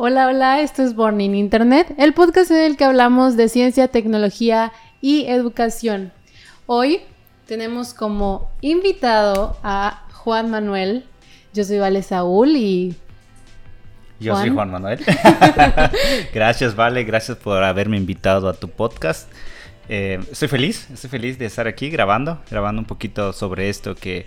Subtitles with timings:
[0.00, 3.88] Hola, hola, esto es Born in Internet, el podcast en el que hablamos de ciencia,
[3.88, 6.12] tecnología y educación.
[6.66, 7.00] Hoy
[7.46, 11.04] tenemos como invitado a Juan Manuel.
[11.52, 12.94] Yo soy Vale Saúl y
[14.20, 15.04] yo soy Juan Manuel.
[16.32, 19.28] gracias, Vale, gracias por haberme invitado a tu podcast.
[19.88, 24.26] Eh, estoy feliz, estoy feliz de estar aquí grabando, grabando un poquito sobre esto que,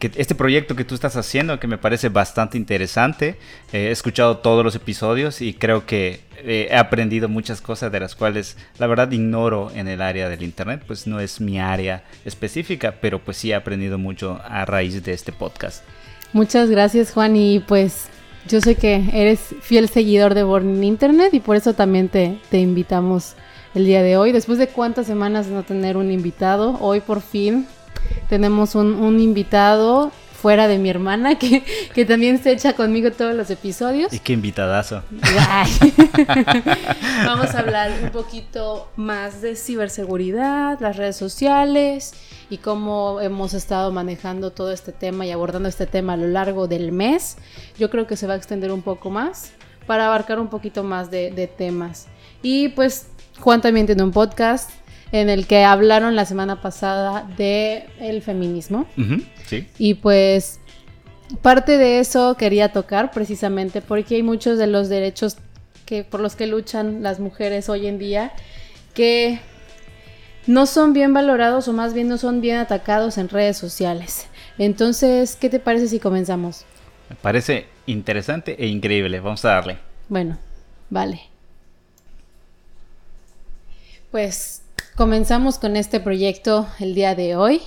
[0.00, 3.36] este proyecto que tú estás haciendo, que me parece bastante interesante.
[3.72, 8.00] Eh, he escuchado todos los episodios y creo que eh, he aprendido muchas cosas de
[8.00, 12.04] las cuales la verdad ignoro en el área del internet, pues no es mi área
[12.24, 15.84] específica, pero pues sí he aprendido mucho a raíz de este podcast.
[16.32, 18.06] Muchas gracias Juan y pues
[18.48, 22.58] yo sé que eres fiel seguidor de Born Internet y por eso también te, te
[22.58, 23.34] invitamos
[23.74, 24.32] el día de hoy.
[24.32, 27.66] Después de cuántas semanas no tener un invitado, hoy por fin
[28.28, 31.62] tenemos un, un invitado fuera de mi hermana, que,
[31.94, 34.10] que, también se echa conmigo todos los episodios.
[34.12, 35.02] Y qué invitadazo.
[37.26, 42.14] Vamos a hablar un poquito más de ciberseguridad, las redes sociales
[42.48, 46.66] y cómo hemos estado manejando todo este tema y abordando este tema a lo largo
[46.66, 47.36] del mes.
[47.78, 49.52] Yo creo que se va a extender un poco más
[49.86, 52.06] para abarcar un poquito más de, de temas.
[52.42, 53.08] Y pues
[53.40, 54.70] Juan también tiene un podcast
[55.12, 58.86] en el que hablaron la semana pasada de el feminismo.
[59.46, 59.66] sí.
[59.78, 60.60] Y pues
[61.42, 65.36] parte de eso quería tocar precisamente porque hay muchos de los derechos
[65.86, 68.32] que por los que luchan las mujeres hoy en día
[68.94, 69.40] que
[70.46, 74.26] no son bien valorados o más bien no son bien atacados en redes sociales.
[74.58, 76.64] Entonces, ¿qué te parece si comenzamos?
[77.08, 79.20] Me parece interesante e increíble.
[79.20, 79.78] Vamos a darle.
[80.08, 80.38] Bueno,
[80.90, 81.22] vale.
[84.10, 84.62] Pues
[84.96, 87.60] comenzamos con este proyecto el día de hoy.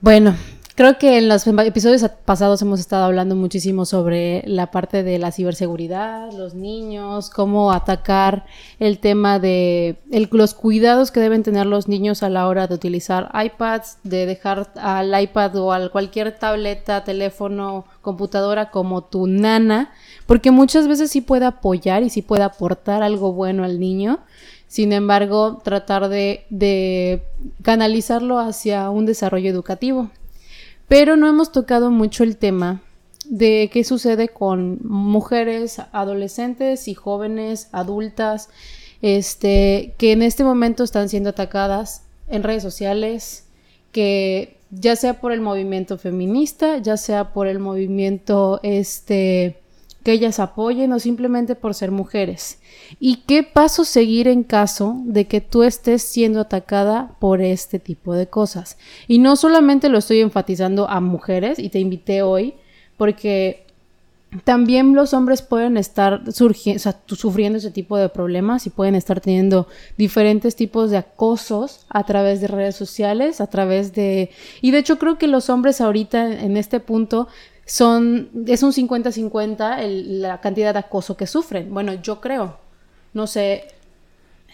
[0.00, 0.36] Bueno,
[0.76, 5.32] creo que en los episodios pasados hemos estado hablando muchísimo sobre la parte de la
[5.32, 8.46] ciberseguridad, los niños, cómo atacar
[8.78, 9.98] el tema de
[10.30, 14.70] los cuidados que deben tener los niños a la hora de utilizar iPads, de dejar
[14.76, 19.90] al iPad o a cualquier tableta, teléfono, computadora como tu nana,
[20.26, 24.20] porque muchas veces sí puede apoyar y sí puede aportar algo bueno al niño
[24.68, 27.22] sin embargo, tratar de,
[27.62, 30.10] canalizarlo hacia un desarrollo educativo.
[30.86, 32.82] Pero no hemos tocado mucho el tema
[33.24, 38.50] de qué sucede con mujeres, adolescentes y jóvenes, adultas,
[39.00, 43.44] este, que en este momento están siendo atacadas en redes sociales,
[43.90, 49.56] que ya sea por el movimiento feminista, ya sea por el movimiento este
[50.02, 52.60] que ellas apoyen o simplemente por ser mujeres.
[53.00, 58.14] ¿Y qué paso seguir en caso de que tú estés siendo atacada por este tipo
[58.14, 58.78] de cosas?
[59.06, 62.54] Y no solamente lo estoy enfatizando a mujeres y te invité hoy
[62.96, 63.66] porque
[64.44, 70.54] también los hombres pueden estar sufriendo ese tipo de problemas y pueden estar teniendo diferentes
[70.54, 74.30] tipos de acosos a través de redes sociales, a través de...
[74.60, 77.28] Y de hecho creo que los hombres ahorita en este punto
[77.68, 79.86] son, es un 50-50
[80.20, 81.72] la cantidad de acoso que sufren.
[81.72, 82.58] Bueno, yo creo.
[83.12, 83.68] No sé.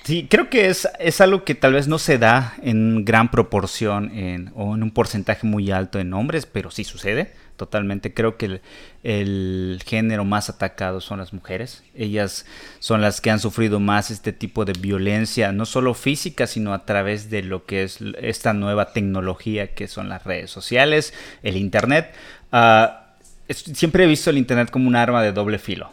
[0.03, 4.11] Sí, creo que es, es algo que tal vez no se da en gran proporción
[4.11, 8.13] en, o en un porcentaje muy alto en hombres, pero sí sucede totalmente.
[8.13, 8.61] Creo que
[9.05, 11.85] el, género más atacado son las mujeres.
[11.95, 12.47] Ellas
[12.81, 16.85] son las que han sufrido más este tipo de violencia, no solo física, sino a
[16.85, 21.15] través de lo que es esta nueva tecnología que son las redes sociales,
[21.45, 22.13] el Internet.
[22.53, 23.04] Uh,
[23.49, 25.93] siempre he visto el Internet como un arma de doble filo.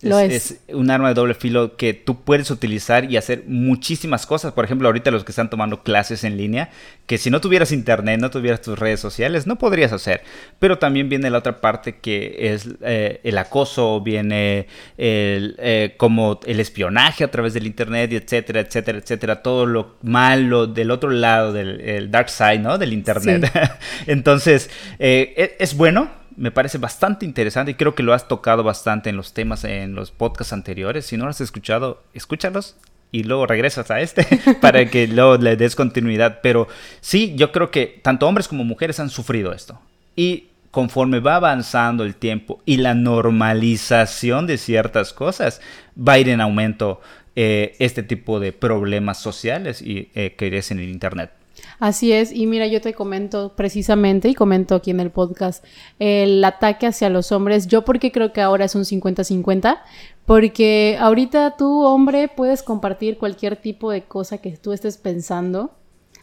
[0.00, 4.52] es, un arma de doble filo que tú puedes utilizar y hacer muchísimas cosas.
[4.52, 6.70] Por ejemplo, ahorita los que están tomando clases en línea,
[7.06, 10.22] que si no tuvieras internet, no tuvieras tus redes sociales, no podrías hacer.
[10.58, 14.66] Pero también viene la otra parte que es eh, el acoso, viene
[14.96, 19.42] el, eh, como el espionaje a través del internet, etcétera, etcétera, etcétera.
[19.42, 22.78] Todo lo malo del otro lado del dark side, ¿no?
[22.78, 23.50] Del internet.
[24.06, 28.62] Entonces, eh, e, es bueno me parece bastante interesante y creo que lo has tocado
[28.62, 31.06] bastante en los temas, en los podcasts anteriores.
[31.06, 32.76] Si no lo has escuchado, escúchalos
[33.10, 34.24] y luego regresas a este
[34.60, 36.38] para que luego le des continuidad.
[36.42, 36.68] Pero
[37.00, 39.80] sí, yo creo que tanto hombres como mujeres han sufrido esto.
[40.14, 45.60] Y conforme va avanzando el tiempo y la normalización de ciertas cosas,
[45.96, 47.00] va a ir en aumento
[47.34, 51.32] eh, este tipo de problemas sociales y, eh, que es en el Internet.
[51.78, 55.64] Así es, y mira, yo te comento precisamente, y comento aquí en el podcast,
[55.98, 59.80] el ataque hacia los hombres, yo porque creo que ahora es un 50-50,
[60.26, 65.74] porque ahorita tú, hombre, puedes compartir cualquier tipo de cosa que tú estés pensando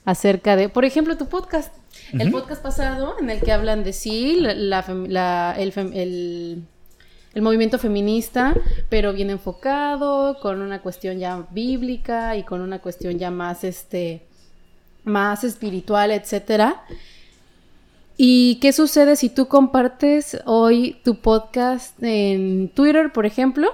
[0.03, 1.73] acerca de, por ejemplo, tu podcast.
[2.13, 6.67] El podcast pasado en el que hablan de sí, la, el,
[7.33, 8.55] el movimiento feminista,
[8.89, 14.27] pero bien enfocado, con una cuestión ya bíblica y con una cuestión ya más, este,
[15.05, 16.83] más espiritual, etcétera.
[18.17, 23.73] ¿Y qué sucede si tú compartes hoy tu podcast en Twitter, por ejemplo?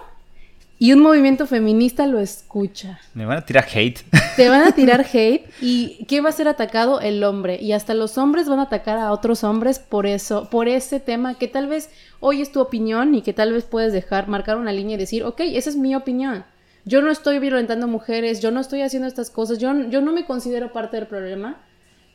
[0.82, 3.00] y un movimiento feminista lo escucha.
[3.14, 4.00] Me van a tirar hate.
[4.36, 7.00] Te van a tirar hate y ¿qué va a ser atacado?
[7.02, 7.62] El hombre.
[7.62, 11.36] Y hasta los hombres van a atacar a otros hombres por eso, por ese tema
[11.36, 14.74] que tal vez hoy es tu opinión y que tal vez puedes dejar, marcar una
[14.74, 16.46] línea y decir, ok, esa es mi opinión.
[16.86, 20.26] Yo no estoy violentando mujeres, yo no estoy haciendo estas cosas, yo, yo no me
[20.26, 21.62] considero parte del problema,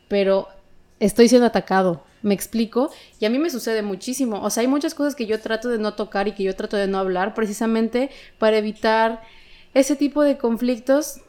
[0.07, 0.47] pero
[0.99, 2.91] estoy siendo atacado me explico.
[3.19, 4.41] Y a mí me sucede muchísimo.
[4.41, 6.77] O sea, hay muchas cosas que yo trato de no tocar y que yo trato
[6.77, 9.21] de no hablar precisamente para evitar
[9.73, 11.21] ese tipo de conflictos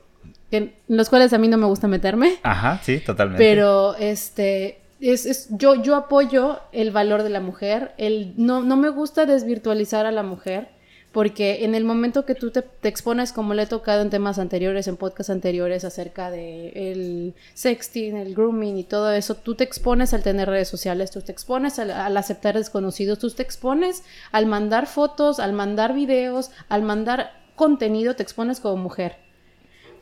[0.50, 2.37] en los cuales a mí no me gusta meterme.
[2.43, 3.43] Ajá, sí, totalmente.
[3.43, 7.93] Pero este es, es, yo, yo apoyo el valor de la mujer.
[7.99, 10.70] El, no, no me gusta desvirtualizar a la mujer
[11.13, 14.89] porque en el momento que tú te, expones, como le he tocado en temas anteriores,
[14.89, 20.13] en podcasts anteriores acerca de el sexting, el grooming y todo eso, tú te expones
[20.13, 24.03] al tener redes sociales, tú te expones al, aceptar desconocidos, tú te expones
[24.33, 29.17] al mandar fotos, al mandar videos, al mandar contenido, te expones como mujer.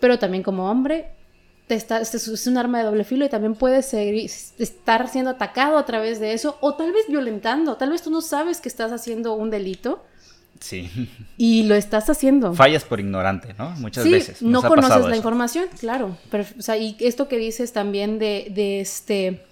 [0.00, 1.12] Pero también como hombre,
[1.68, 5.86] te está, es un arma de doble filo y también puedes estar siendo atacado a
[5.86, 9.34] través de eso o tal vez violentando, tal vez tú no sabes que estás haciendo
[9.34, 10.04] un delito
[10.60, 10.90] Sí.
[11.36, 12.54] Y lo estás haciendo.
[12.54, 13.70] Fallas por ignorante, ¿no?
[13.72, 14.42] Muchas sí, veces.
[14.42, 16.16] no conoces la información, claro.
[16.30, 19.44] Pero, o sea, y esto que dices también de, de, este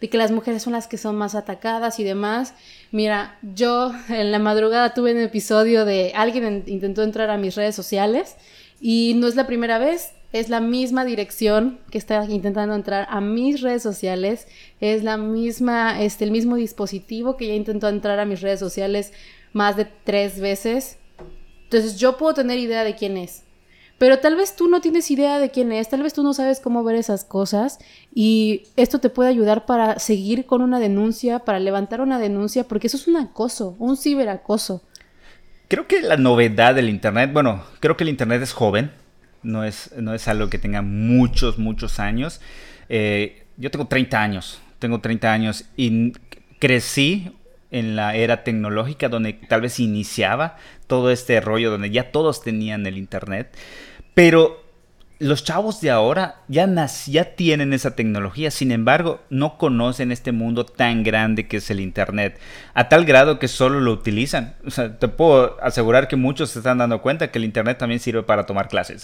[0.00, 2.54] de que las mujeres son las que son más atacadas y demás.
[2.90, 7.76] Mira, yo en la madrugada tuve un episodio de alguien intentó entrar a mis redes
[7.76, 8.36] sociales
[8.80, 13.20] y no es la primera vez, es la misma dirección que está intentando entrar a
[13.20, 14.48] mis redes sociales,
[14.80, 19.12] es la misma, este, el mismo dispositivo que ya intentó entrar a mis redes sociales
[19.52, 20.98] más de tres veces.
[21.64, 23.44] Entonces yo puedo tener idea de quién es.
[24.02, 26.58] Pero tal vez tú no tienes idea de quién es, tal vez tú no sabes
[26.58, 27.78] cómo ver esas cosas
[28.12, 32.88] y esto te puede ayudar para seguir con una denuncia, para levantar una denuncia, porque
[32.88, 34.82] eso es un acoso, un ciberacoso.
[35.68, 38.90] Creo que la novedad del Internet, bueno, creo que el Internet es joven,
[39.44, 42.40] no es, no es algo que tenga muchos, muchos años.
[42.88, 46.12] Eh, yo tengo 30 años, tengo 30 años y
[46.58, 47.30] crecí
[47.72, 52.86] en la era tecnológica donde tal vez iniciaba todo este rollo donde ya todos tenían
[52.86, 53.56] el internet,
[54.14, 54.61] pero
[55.22, 56.66] los chavos de ahora ya,
[57.36, 62.40] tienen esa tecnología, sin embargo, no conocen este mundo tan grande que es el Internet,
[62.74, 64.54] a tal grado que solo lo utilizan.
[64.98, 68.46] Te puedo asegurar que muchos se están dando cuenta que el Internet también sirve para
[68.46, 69.02] tomar clases.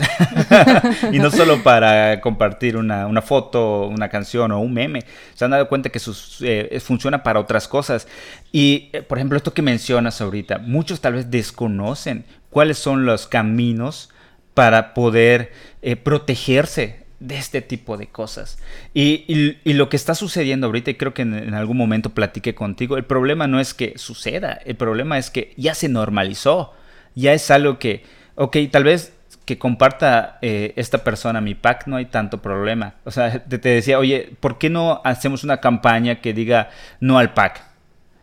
[1.12, 5.04] y no solo para compartir una, una, foto, una canción o un meme.
[5.34, 8.08] Se han dado cuenta que sus, eh, funciona para otras cosas.
[8.50, 13.28] Y, eh, por ejemplo, esto que mencionas ahorita, muchos tal vez desconocen cuáles son los
[13.28, 14.10] caminos
[14.58, 15.52] para poder
[15.82, 18.58] eh, protegerse de este tipo de cosas.
[18.92, 23.04] Y, lo que está sucediendo ahorita, y creo que en, algún momento platiqué contigo, el
[23.04, 26.74] problema no es que suceda, el problema es que ya se normalizó,
[27.14, 28.02] ya es algo que,
[28.34, 29.12] ok, tal vez
[29.44, 32.94] que comparta eh, esta persona mi pack, no hay tanto problema.
[33.04, 37.20] O sea, te, te, decía, oye, ¿por qué no hacemos una campaña que diga no
[37.20, 37.62] al pack?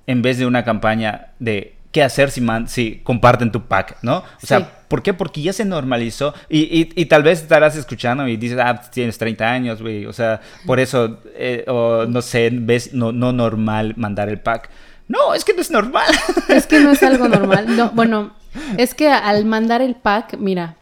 [0.05, 4.17] En vez de una campaña de qué hacer si, man, si comparten tu pack, ¿no?
[4.17, 5.13] O sea, ¿por qué?
[5.13, 9.49] Porque ya se normalizó y, y, tal vez estarás escuchando y dices, ah, tienes 30
[9.49, 14.27] años, güey, o sea, por eso, eh, o no sé, ves no, no normal mandar
[14.27, 14.69] el pack.
[15.07, 16.13] No, es que no es normal.
[16.49, 17.77] Es que no es algo normal.
[17.77, 18.35] No, bueno,
[18.77, 20.75] es que al mandar el pack, mira,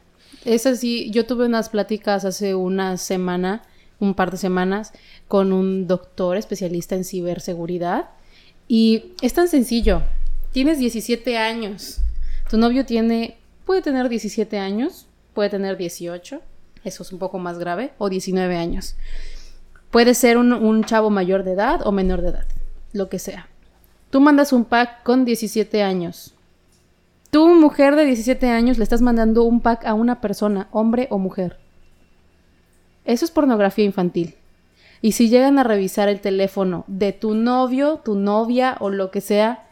[0.46, 3.62] es así, yo tuve unas pláticas hace una semana,
[4.00, 4.94] un par de semanas,
[5.28, 8.10] con un doctor especialista en ciberseguridad
[8.68, 10.02] y es tan sencillo
[10.54, 12.00] tienes 17 años,
[12.50, 16.42] tu novio tiene, puede tener 17 años, puede tener 18,
[16.84, 18.96] eso es un poco más grave, o 19 años.
[19.92, 22.46] Puede ser un, chavo mayor de edad o menor de edad,
[22.94, 23.50] lo que sea.
[24.10, 26.36] Tú mandas un pack con 17 años.
[27.32, 31.18] Tú, mujer de 17 años, le estás mandando un pack a una persona, hombre o
[31.18, 31.58] mujer.
[33.06, 34.36] Eso es pornografía infantil.
[35.02, 39.20] Y si llegan a revisar el teléfono de tu novio, tu novia o lo que
[39.20, 39.68] sea,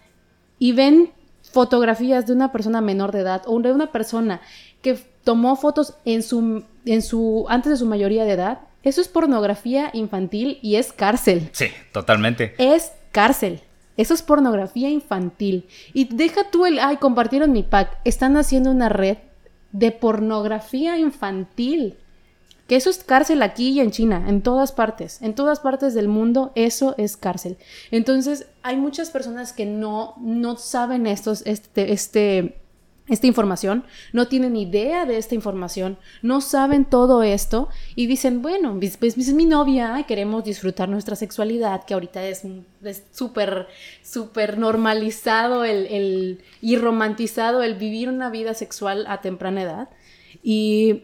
[0.62, 4.42] y ven fotografías de una persona menor de edad o de una persona
[4.84, 9.08] que tomó fotos en su, en su, antes de su mayoría de edad, eso es
[9.08, 11.50] pornografía infantil y es cárcel.
[11.52, 12.54] Sí, totalmente.
[12.60, 13.62] Es cárcel.
[13.98, 15.66] Eso es pornografía infantil.
[15.94, 17.98] Y deja tú el, ay, compartieron mi pack.
[18.06, 19.18] Están haciendo una red
[19.72, 21.98] de pornografía infantil
[22.72, 26.08] Que eso es cárcel aquí y en China, en todas partes, en todas partes del
[26.08, 27.58] mundo, eso es cárcel.
[27.92, 32.62] Entonces, hay muchas personas que no, no saben estos, este, este,
[33.10, 38.78] esta información, no tienen idea de esta información, no saben todo esto y dicen, bueno,
[38.80, 42.48] pues, pues es mi novia, queremos disfrutar nuestra sexualidad, que ahorita es
[43.12, 43.68] súper,
[44.02, 49.90] súper normalizado el, el, y romantizado el vivir una vida sexual a temprana edad.
[50.42, 51.04] Y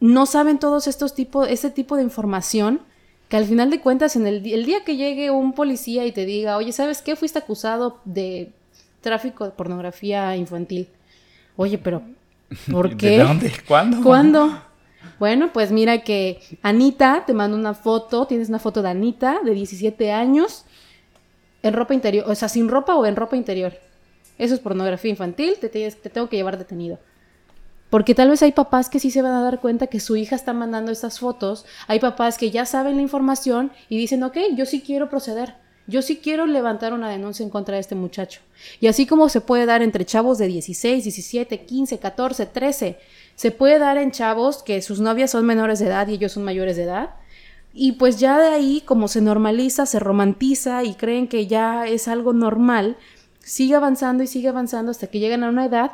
[0.00, 2.80] no saben todos estos tipos, este tipo de información
[3.28, 6.26] que al final de cuentas, en el, el día que llegue un policía y te
[6.26, 7.14] diga, oye, ¿sabes qué?
[7.14, 8.50] Fuiste acusado de
[9.00, 10.88] tráfico de pornografía infantil.
[11.56, 12.02] Oye, pero
[12.72, 13.10] ¿por qué?
[13.10, 13.52] ¿De dónde?
[13.68, 14.02] ¿Cuándo?
[14.02, 14.62] ¿Cuándo?
[15.20, 19.52] Bueno, pues mira que Anita te manda una foto, tienes una foto de Anita de
[19.52, 20.64] 17 años
[21.62, 23.74] en ropa interior, o sea, sin ropa o en ropa interior.
[24.38, 26.98] Eso es pornografía infantil, te, te tengo que llevar detenido.
[27.90, 30.36] Porque tal vez hay papás que sí se van a dar cuenta que su hija
[30.36, 34.64] está mandando estas fotos, hay papás que ya saben la información y dicen, ok, yo
[34.64, 35.54] sí quiero proceder,
[35.88, 38.40] yo sí quiero levantar una denuncia en contra de este muchacho.
[38.80, 42.98] Y así como se puede dar entre chavos de 16, 17, 15, 14, 13,
[43.34, 46.44] se puede dar en chavos que sus novias son menores de edad y ellos son
[46.44, 47.10] mayores de edad.
[47.72, 52.06] Y pues ya de ahí, como se normaliza, se romantiza y creen que ya es
[52.06, 52.96] algo normal,
[53.40, 55.92] sigue avanzando y sigue avanzando hasta que llegan a una edad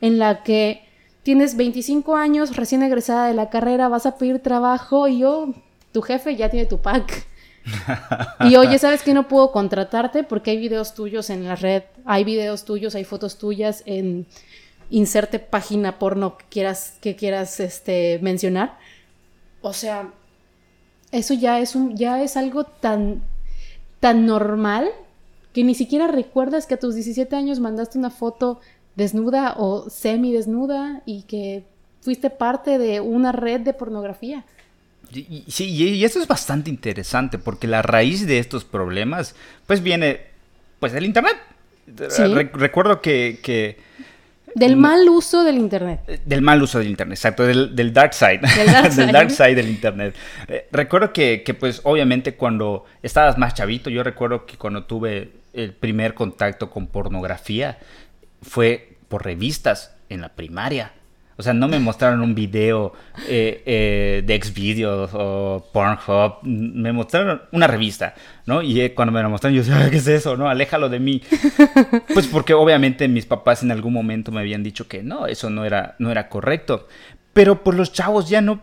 [0.00, 0.91] en la que
[1.22, 5.54] tienes 25 años, recién egresada de la carrera, vas a pedir trabajo y yo,
[5.92, 7.26] tu jefe ya tiene tu pack.
[8.40, 10.24] y oye, ¿sabes que no puedo contratarte?
[10.24, 14.26] Porque hay videos tuyos en la red, hay videos tuyos, hay fotos tuyas en
[14.90, 18.78] inserte página porno que quieras, que quieras este, mencionar.
[19.60, 20.10] O sea,
[21.12, 23.22] eso ya es, un, ya es algo tan,
[24.00, 24.90] tan normal
[25.52, 28.60] que ni siquiera recuerdas que a tus 17 años mandaste una foto
[28.96, 31.64] desnuda o semi desnuda y que
[32.00, 34.44] fuiste parte de una red de pornografía.
[35.12, 39.34] Sí, y eso es bastante interesante porque la raíz de estos problemas
[39.66, 40.32] pues viene
[40.82, 41.36] pues del internet.
[42.54, 43.78] recuerdo que,
[44.56, 46.00] Del mal uso del Internet.
[46.08, 48.40] Eh, del mal uso del Internet, exacto, del, dark side.
[48.56, 49.54] Del dark side.
[49.54, 50.16] del Internet.
[50.48, 55.30] Eh, recuerdo que, que, pues, obviamente, cuando estabas más chavito, yo recuerdo que cuando tuve
[55.52, 57.78] el primer contacto con pornografía,
[58.42, 60.92] fue por revistas en la primaria.
[61.36, 62.92] O sea, no me mostraron un video
[63.26, 68.60] eh, eh, de Xvideos o Pornhub, me mostraron una revista, ¿no?
[68.62, 70.36] Y eh, cuando me lo mostraron, yo decía, ¿qué es eso?
[70.36, 70.48] ¿No?
[70.48, 71.22] Aléjalo de mí.
[72.14, 75.64] pues porque obviamente mis papás en algún momento me habían dicho que no, eso no
[75.64, 76.86] era, no era correcto.
[77.32, 78.60] Pero por los chavos ya no,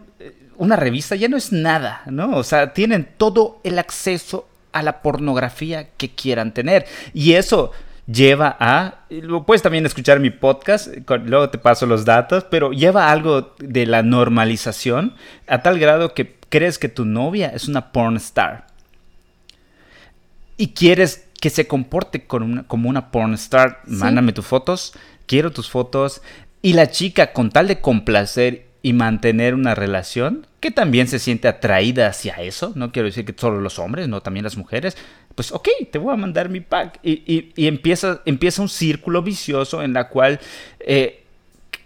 [0.58, 2.38] una revista ya no es nada, ¿no?
[2.38, 6.86] O sea, tienen todo el acceso a la pornografía que quieran tener.
[7.14, 7.72] Y eso
[8.12, 10.88] lleva a, lo puedes también escuchar en mi podcast,
[11.26, 15.16] luego te paso los datos, pero lleva algo de la normalización
[15.48, 18.68] a tal grado que crees que tu novia es una porn star.
[20.58, 23.82] Y quieres que se comporte como una porn star.
[23.86, 24.94] Mándame tus fotos,
[25.26, 26.22] quiero tus fotos.
[26.62, 31.48] Y la chica, con tal de complacer y mantener una relación, que también se siente
[31.48, 34.98] atraída hacia eso, no quiero decir que solo los hombres, no también las mujeres,
[35.36, 37.00] pues ok, te voy a mandar mi pack.
[37.04, 40.40] Y, empieza, empieza un círculo vicioso en la cual
[40.80, 41.24] eh,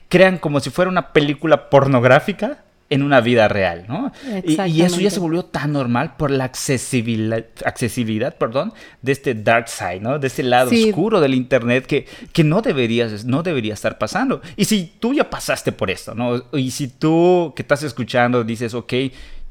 [0.10, 2.63] crean como si fuera una película pornográfica
[2.94, 4.12] en una vida real, ¿no?
[4.44, 8.72] Y, eso ya se volvió tan normal por la accesibilidad, accesibilidad perdón,
[9.02, 10.20] de este dark side, ¿no?
[10.20, 14.42] De este lado oscuro del internet que, que no, deberías, no debería estar pasando.
[14.56, 16.44] Y si tú ya pasaste por esto, ¿no?
[16.54, 18.94] Y si tú que estás escuchando dices, ok,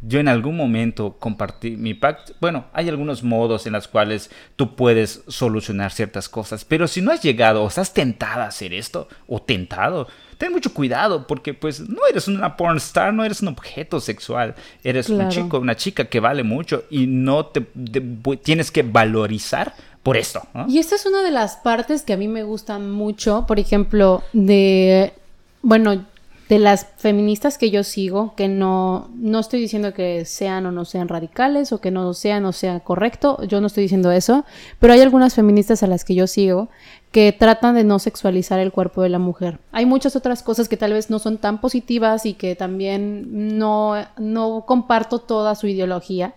[0.02, 2.34] yo en algún momento compartí mi pack.
[2.40, 7.12] Bueno, hay algunos modos en los cuales tú puedes solucionar ciertas cosas, pero si no
[7.12, 10.08] has llegado o estás tentada a hacer esto o tentado,
[10.42, 14.56] ten mucho cuidado porque pues no eres una porn star, no eres un objeto sexual,
[14.82, 17.60] eres un chico, una chica que vale mucho y no te,
[18.42, 19.72] tienes que valorizar
[20.02, 20.42] por esto.
[20.66, 24.24] Y esta es una de las partes que a mí me gustan mucho, por ejemplo,
[24.32, 25.12] de,
[25.62, 26.06] bueno,
[26.48, 30.84] de las feministas que yo sigo, que no, no estoy diciendo que sean o no
[30.84, 34.44] sean radicales o que no sean o sea correcto, yo no estoy diciendo eso,
[34.80, 36.68] pero hay algunas feministas a las que yo sigo
[37.12, 39.58] que tratan de no sexualizar el cuerpo de la mujer.
[39.70, 43.94] Hay muchas otras cosas que tal vez no son tan positivas y que también no,
[44.16, 46.34] no comparto toda su ideología,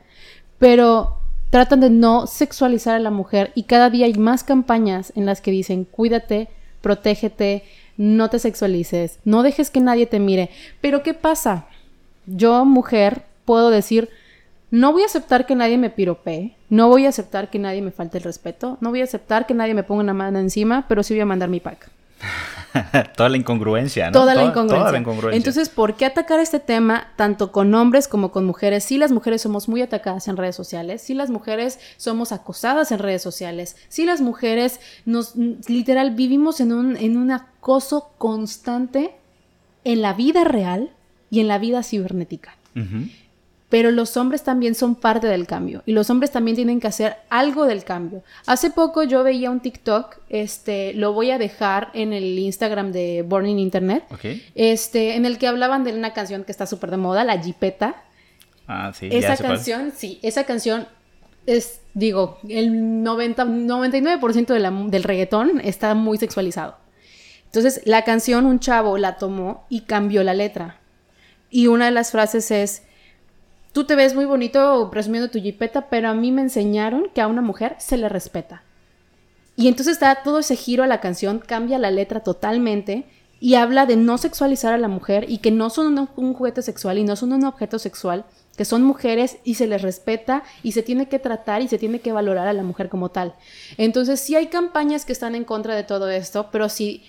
[0.59, 1.17] pero
[1.49, 5.39] tratan de no sexualizar a la mujer y cada día hay más campañas en las
[5.39, 6.49] que dicen cuídate,
[6.81, 7.63] protégete,
[7.95, 10.49] no te sexualices, no dejes que nadie te mire.
[10.81, 11.67] Pero ¿qué pasa?
[12.25, 14.09] Yo, mujer, puedo decir,
[14.75, 17.91] no voy a aceptar que nadie me piropee, no voy a aceptar que nadie me
[17.91, 21.01] falte el respeto, no voy a aceptar que nadie me ponga una mano encima, pero
[21.01, 21.89] sí voy a mandar mi pack.
[23.15, 24.11] toda la incongruencia, ¿no?
[24.11, 25.31] Toda, la incongruencia.
[25.31, 28.83] Entonces, ¿por qué atacar este tema tanto con hombres como con mujeres?
[28.83, 32.99] Sí, las mujeres somos muy atacadas en redes sociales, sí, las mujeres somos acosadas en
[32.99, 35.37] redes sociales, sí, las mujeres nos
[35.69, 39.15] literal vivimos en un, en un acoso constante
[39.85, 40.89] en la vida real
[41.29, 42.57] y en la vida cibernética
[43.75, 47.17] pero los hombres también son parte del cambio y los hombres también tienen que hacer
[47.29, 48.23] algo del cambio.
[48.45, 53.25] Hace poco yo veía un TikTok, este, lo voy a dejar en el Instagram de
[53.27, 54.05] Burning Internet,
[54.55, 58.01] este, en el que hablaban de una canción que está súper de moda, La Jipeta.
[58.65, 59.09] Ah, sí.
[59.11, 60.87] Esa canción, sí, esa canción
[61.45, 66.77] es, digo, el 90, 99% del reggaetón está muy sexualizado.
[67.47, 70.79] Entonces, la canción un chavo la tomó y cambió la letra.
[71.49, 72.83] Y una de las frases es,
[73.75, 77.27] tú te ves muy bonito presumiendo tu jipeta, pero a mí me enseñaron que a
[77.27, 78.63] una mujer se le respeta.
[79.57, 83.03] Y entonces da todo ese giro a la canción, cambia la letra totalmente
[83.41, 86.99] y habla de no sexualizar a la mujer y que no son un, juguete sexual
[86.99, 88.23] y no son un objeto sexual,
[88.55, 91.99] que son mujeres y se les respeta y se tiene que tratar y se tiene
[91.99, 93.33] que valorar a la mujer como tal.
[93.75, 97.03] Entonces sí hay campañas que están en contra de todo esto, pero si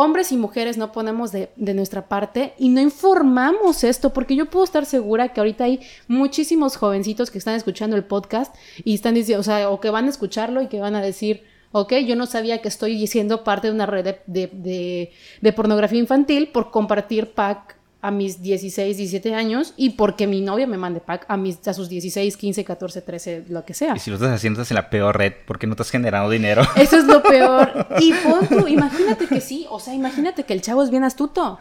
[0.00, 4.64] hombres y mujeres no ponemos de, nuestra parte y no informamos esto, porque yo puedo
[4.64, 9.40] estar segura que ahorita hay muchísimos jovencitos que están escuchando el podcast y están diciendo,
[9.40, 12.24] o sea, o que van a escucharlo y que van a decir, ok, yo no
[12.24, 17.79] sabía que estoy siendo parte de una red de, de pornografía infantil por compartir pack
[18.02, 21.74] a mis 16, 17 años y porque mi novia me mande pack a, mis, a
[21.74, 23.94] sus 16, 15, 14, 13, lo que sea.
[23.94, 26.62] Y si lo estás haciendo, estás en la peor red porque no estás generando dinero.
[26.76, 27.88] Eso es lo peor.
[28.00, 31.58] Y punto, imagínate que sí, o sea, imagínate que el chavo es bien astuto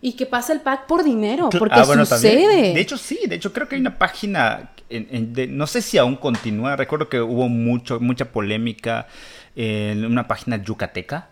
[0.00, 2.72] y que pasa el pack por dinero, porque ah, sucede.
[2.74, 6.76] De hecho, sí, de hecho creo que hay una página, no sé si aún continúa,
[6.76, 9.08] recuerdo que hubo mucho, mucha polémica
[9.56, 11.30] en una página yucateca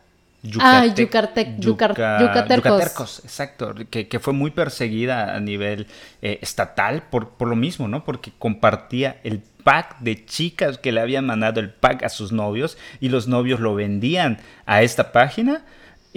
[0.60, 0.86] ah,
[2.20, 3.20] Yucatercos.
[3.24, 5.86] exacto, que, fue muy perseguida a nivel
[6.22, 8.04] eh, estatal por, por lo mismo, ¿no?
[8.04, 12.78] Porque compartía el pack de chicas que le habían mandado el pack a sus novios
[13.00, 15.64] y los novios lo vendían a esta página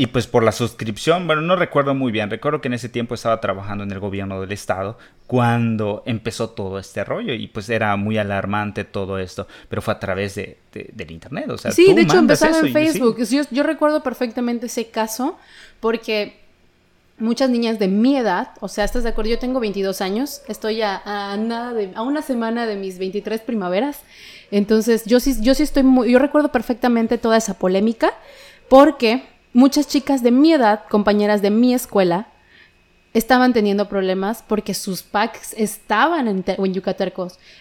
[0.01, 3.13] y pues por la suscripción, bueno, no recuerdo muy bien, recuerdo que en ese tiempo
[3.13, 4.97] estaba trabajando en el gobierno del estado
[5.27, 9.99] cuando empezó todo este rollo y pues era muy alarmante todo esto, pero fue a
[9.99, 13.17] través de, del internet, o sea, Sí, de hecho empezaba en Facebook,
[13.51, 15.37] yo, recuerdo perfectamente ese caso
[15.79, 16.39] porque
[17.19, 19.29] muchas niñas de mi edad, o sea, ¿estás de acuerdo?
[19.29, 21.03] Yo tengo 22 años, estoy a,
[21.37, 23.99] nada de, a una semana de mis 23 primaveras,
[24.49, 28.15] entonces yo sí, yo sí estoy muy, yo recuerdo perfectamente toda esa polémica
[28.67, 32.27] porque muchas chicas de mi edad, compañeras de mi escuela,
[33.13, 36.75] estaban teniendo problemas porque sus packs estaban en, en.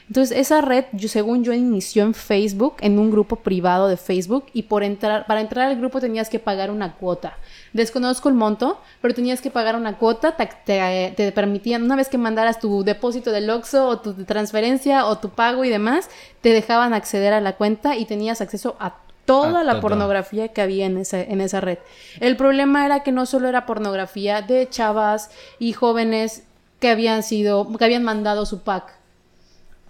[0.08, 4.46] Entonces, esa red, yo, según yo, inició en Facebook, en un grupo privado de Facebook,
[4.52, 7.36] y para entrar al grupo tenías que pagar una cuota.
[7.72, 12.18] Desconozco el monto, pero tenías que pagar una cuota, te, te permitían, una vez que
[12.18, 16.08] mandaras tu depósito del Oxxo o tu transferencia o tu pago y demás,
[16.40, 20.86] te dejaban acceder a la cuenta y tenías acceso a toda la pornografía que había
[20.86, 21.78] en esa, en esa red.
[22.20, 26.44] El problema era que no solo era pornografía de chavas y jóvenes
[26.80, 28.94] que habían sido, que habían mandado su pack.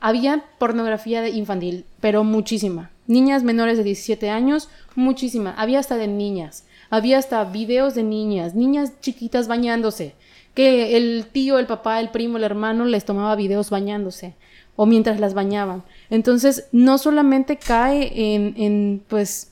[0.01, 2.91] Había pornografía infantil, pero muchísima.
[3.07, 5.55] Niñas menores de 17 años, muchísima.
[5.57, 6.65] Había hasta de niñas.
[6.91, 10.15] Había hasta videos de niñas, niñas chiquitas bañándose.
[10.55, 14.35] Que el tío, el papá, el primo, el hermano les tomaba videos bañándose
[14.77, 15.83] o mientras las bañaban.
[16.11, 19.51] Entonces, no solamente cae en, en pues,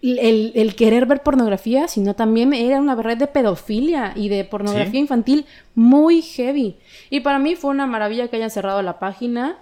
[0.00, 5.46] el, querer ver pornografía, sino también era una red de pedofilia y de pornografía infantil
[5.74, 6.76] muy heavy.
[7.10, 9.58] Y para mí fue una maravilla que hayan cerrado la página.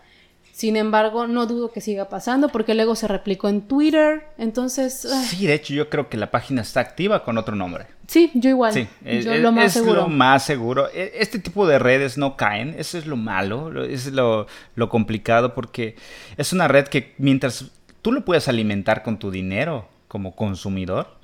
[0.57, 4.29] Sin embargo, no dudo que siga pasando porque luego se replicó en Twitter.
[4.39, 5.07] Entonces.
[5.27, 7.89] Sí, de hecho, yo creo que la página está activa con otro nombre.
[8.07, 8.73] Sí, yo igual.
[8.73, 10.01] Sí, yo es, lo más seguro.
[10.01, 10.89] lo más seguro.
[10.95, 15.55] E, este tipo de redes no caen, eso es lo malo, es lo, lo complicado
[15.55, 15.95] porque
[16.39, 17.67] es una red que mientras
[18.01, 21.19] tú lo puedes alimentar con tu dinero como consumidor,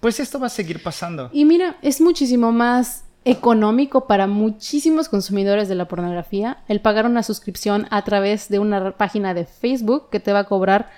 [0.00, 1.28] pues esto va a seguir pasando.
[1.34, 7.22] Y mira, es muchísimo más económico para muchísimos consumidores de la pornografía el pagar una
[7.22, 10.90] suscripción a través de una página de Facebook que te va a cobrar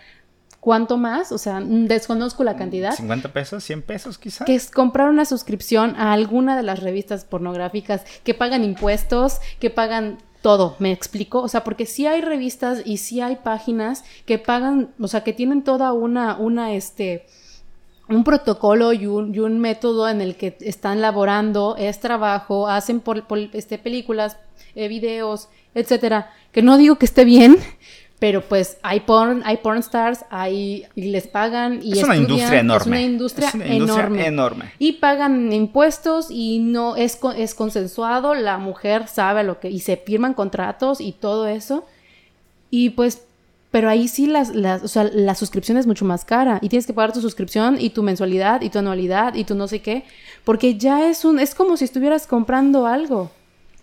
[0.67, 1.31] ¿Cuánto más?
[1.31, 2.93] O sea, desconozco la cantidad.
[2.93, 4.45] 50 pesos, 100 pesos quizás.
[4.47, 9.71] Que es comprar una suscripción a alguna de las revistas pornográficas que pagan impuestos, que
[9.71, 11.41] pagan todo, ¿me explico?
[11.41, 15.33] O sea, porque sí hay revistas y sí hay páginas que pagan, o sea, que
[15.33, 17.27] tienen toda una, una, este,
[18.09, 23.01] un protocolo y un, y un método en el que están laborando, es trabajo, hacen
[23.01, 24.37] por, este, películas,
[24.75, 26.33] eh, videos, etcétera.
[26.53, 27.59] Que no digo que esté bien,
[28.19, 32.61] Pero pues hay porn, hay porn stars, hay, y les pagan y es una industria
[32.61, 32.81] enorme.
[32.81, 34.27] Es una industria, enorme.
[34.27, 34.73] enorme.
[34.79, 39.99] Y pagan impuestos y no es, es consensuado, la mujer sabe lo que, y se
[39.99, 41.85] firman contratos y todo eso.
[42.71, 43.23] Y pues
[43.71, 46.87] pero ahí sí las, las, o sea, la suscripción es mucho más cara y tienes
[46.87, 50.05] que pagar tu suscripción y tu mensualidad y tu anualidad y tu no sé qué,
[50.45, 53.31] porque ya es un es como si estuvieras comprando algo.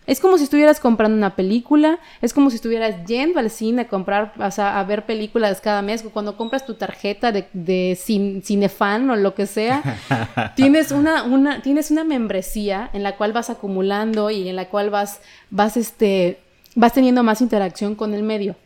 [0.05, 3.87] Es como si estuvieras comprando una película, es como si estuvieras yendo al cine a
[3.87, 9.09] comprar, o sea, a ver películas cada mes, cuando compras tu tarjeta de, de cinefan
[9.09, 9.81] o lo que sea,
[10.57, 14.89] tienes una, una, tienes una membresía en la cual vas acumulando y en la cual
[14.89, 16.39] vas, vas, este,
[16.75, 18.57] vas teniendo más interacción con el medio.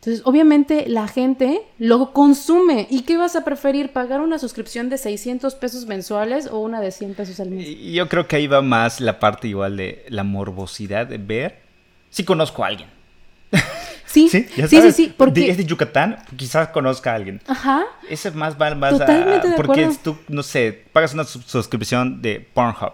[0.00, 2.86] Entonces, obviamente la gente lo consume.
[2.90, 3.92] ¿Y qué vas a preferir?
[3.92, 7.68] ¿Pagar una suscripción de 600 pesos mensuales o una de 100 pesos al mes?
[7.92, 11.60] Yo creo que ahí va más la parte igual de la morbosidad de ver
[12.08, 12.88] si conozco a alguien.
[14.10, 15.50] Sí, sí, sí, sí, porque...
[15.50, 17.40] Es de Yucatán, quizás conozca a alguien.
[17.46, 17.84] Ajá.
[18.08, 19.54] Ese más va más Totalmente a...
[19.54, 22.92] porque tú, no sé, pagas una suscripción de Pornhub.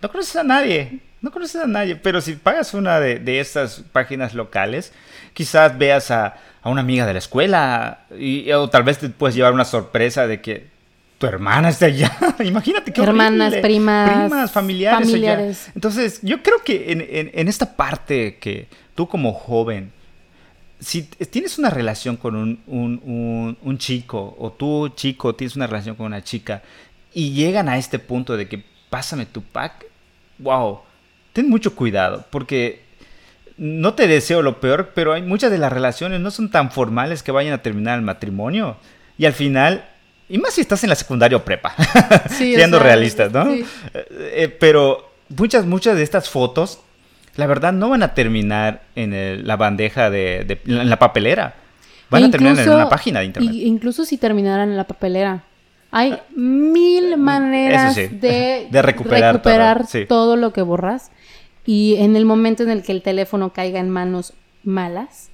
[0.00, 1.00] No conoces a nadie.
[1.20, 4.92] No conoces a nadie, pero si pagas una de, de estas páginas locales,
[5.34, 9.34] quizás veas a, a, una amiga de la escuela y, o tal vez te puedes
[9.34, 10.66] llevar una sorpresa de que
[11.18, 12.10] tu hermana está allá.
[12.44, 15.08] Imagínate qué Hermanas, primas, primas, familiares.
[15.08, 15.70] familiares.
[15.74, 19.92] Entonces, yo creo que en, en, en, esta parte que tú como joven,
[20.80, 25.66] si tienes una relación con un, un, un, un chico o tú chico tienes una
[25.66, 26.62] relación con una chica
[27.14, 29.86] y llegan a este punto de que pásame tu pack,
[30.38, 30.80] wow
[31.32, 32.82] ten mucho cuidado, porque
[33.62, 37.22] no te deseo lo peor, pero hay muchas de las relaciones no son tan formales
[37.22, 38.76] que vayan a terminar el matrimonio.
[39.16, 39.84] Y al final,
[40.28, 41.72] y más si estás en la secundaria o prepa,
[42.28, 43.48] siendo realistas, ¿no?
[43.48, 46.80] Eh, eh, pero muchas, muchas de estas fotos,
[47.36, 51.54] la verdad, no van a terminar en la bandeja de, en la papelera.
[52.10, 53.52] Van a terminar en una página de internet.
[53.54, 55.44] incluso si terminaran en la papelera,
[55.92, 59.40] hay mil maneras de, recuperar,
[60.08, 61.12] todo lo que borras.
[61.64, 64.32] Y en el momento en el que el teléfono caiga en manos
[64.64, 65.30] malas,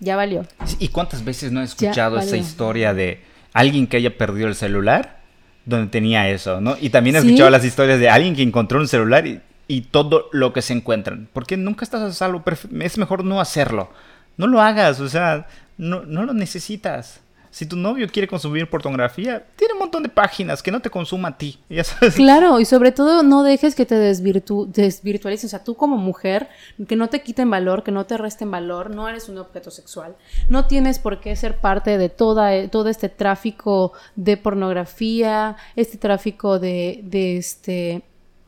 [0.00, 0.46] ya valió.
[0.78, 3.20] ¿Y cuántas veces no he escuchado esa historia de
[3.52, 5.18] alguien que haya perdido el celular
[5.64, 6.76] donde tenía eso, ¿no?
[6.80, 10.28] Y también he escuchado las historias de alguien que encontró un celular y, y todo
[10.32, 11.28] lo que se encuentran.
[11.32, 12.42] Porque nunca estás a salvo.
[12.80, 13.90] Es mejor no hacerlo.
[14.38, 15.46] No lo hagas, o sea,
[15.76, 17.20] no, no lo necesitas.
[17.50, 21.28] Si tu novio quiere consumir pornografía, tiene un montón de páginas que no te consuma
[21.28, 21.58] a ti.
[22.16, 25.46] Claro, y sobre todo no dejes que te desvirtu desvirtualices.
[25.46, 26.48] O sea, tú como mujer,
[26.86, 30.16] que no te quiten valor, que no te resten valor, no eres un objeto sexual.
[30.48, 36.58] No tienes por qué ser parte de toda, todo este tráfico de pornografía, este tráfico
[36.58, 38.02] de, de este.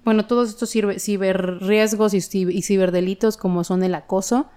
[0.04, 2.18] Bueno, todos estos ciberriesgos y,
[2.50, 4.48] y ciberdelitos como son el acoso.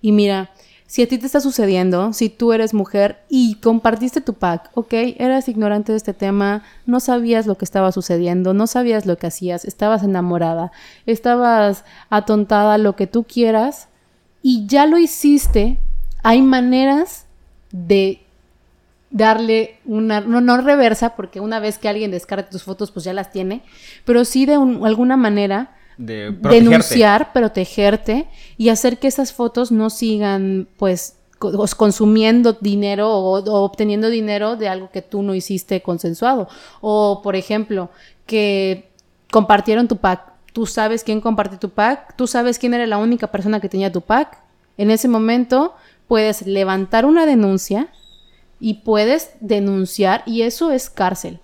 [0.00, 0.50] Y mira,
[0.88, 4.94] si a ti te está sucediendo, si tú eres mujer y compartiste tu pack, ok,
[5.18, 9.26] eras ignorante de este tema, no sabías lo que estaba sucediendo, no sabías lo que
[9.26, 10.72] hacías, estabas enamorada,
[11.04, 13.88] estabas atontada, lo que tú quieras,
[14.42, 15.76] y ya lo hiciste,
[16.22, 17.26] hay maneras
[17.70, 18.22] de
[19.10, 23.12] darle una, no, no reversa, porque una vez que alguien descarga tus fotos, pues ya
[23.12, 23.62] las tiene,
[24.06, 30.68] pero sí de alguna manera de denunciar, protegerte y hacer que esas fotos no sigan
[30.78, 36.48] pues consumiendo dinero o, obteniendo dinero de algo que tú no hiciste consensuado.
[36.80, 37.90] O, por ejemplo,
[38.26, 38.88] que
[39.30, 40.32] compartieron tu pack.
[40.52, 43.92] Tú sabes quién compartió tu pack, tú sabes quién era la única persona que tenía
[43.92, 44.38] tu pack.
[44.76, 45.74] En ese momento
[46.08, 47.88] puedes levantar una denuncia
[48.58, 51.40] y puedes denunciar y eso es cárcel.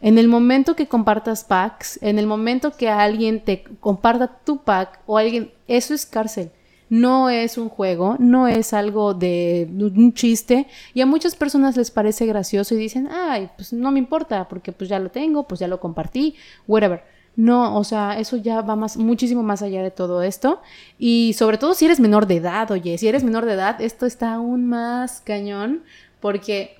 [0.00, 5.00] En el momento que compartas packs, en el momento que alguien te comparta tu pack
[5.06, 6.50] o alguien, eso es cárcel.
[6.88, 11.90] No es un juego, no es algo de un chiste y a muchas personas les
[11.92, 15.60] parece gracioso y dicen, ay, pues no me importa porque pues ya lo tengo, pues
[15.60, 16.34] ya lo compartí,
[16.66, 17.04] whatever.
[17.36, 20.60] No, o sea, eso ya va más, muchísimo más allá de todo esto.
[20.98, 24.04] Y sobre todo si eres menor de edad, oye, si eres menor de edad, esto
[24.04, 25.84] está aún más cañón
[26.20, 26.79] porque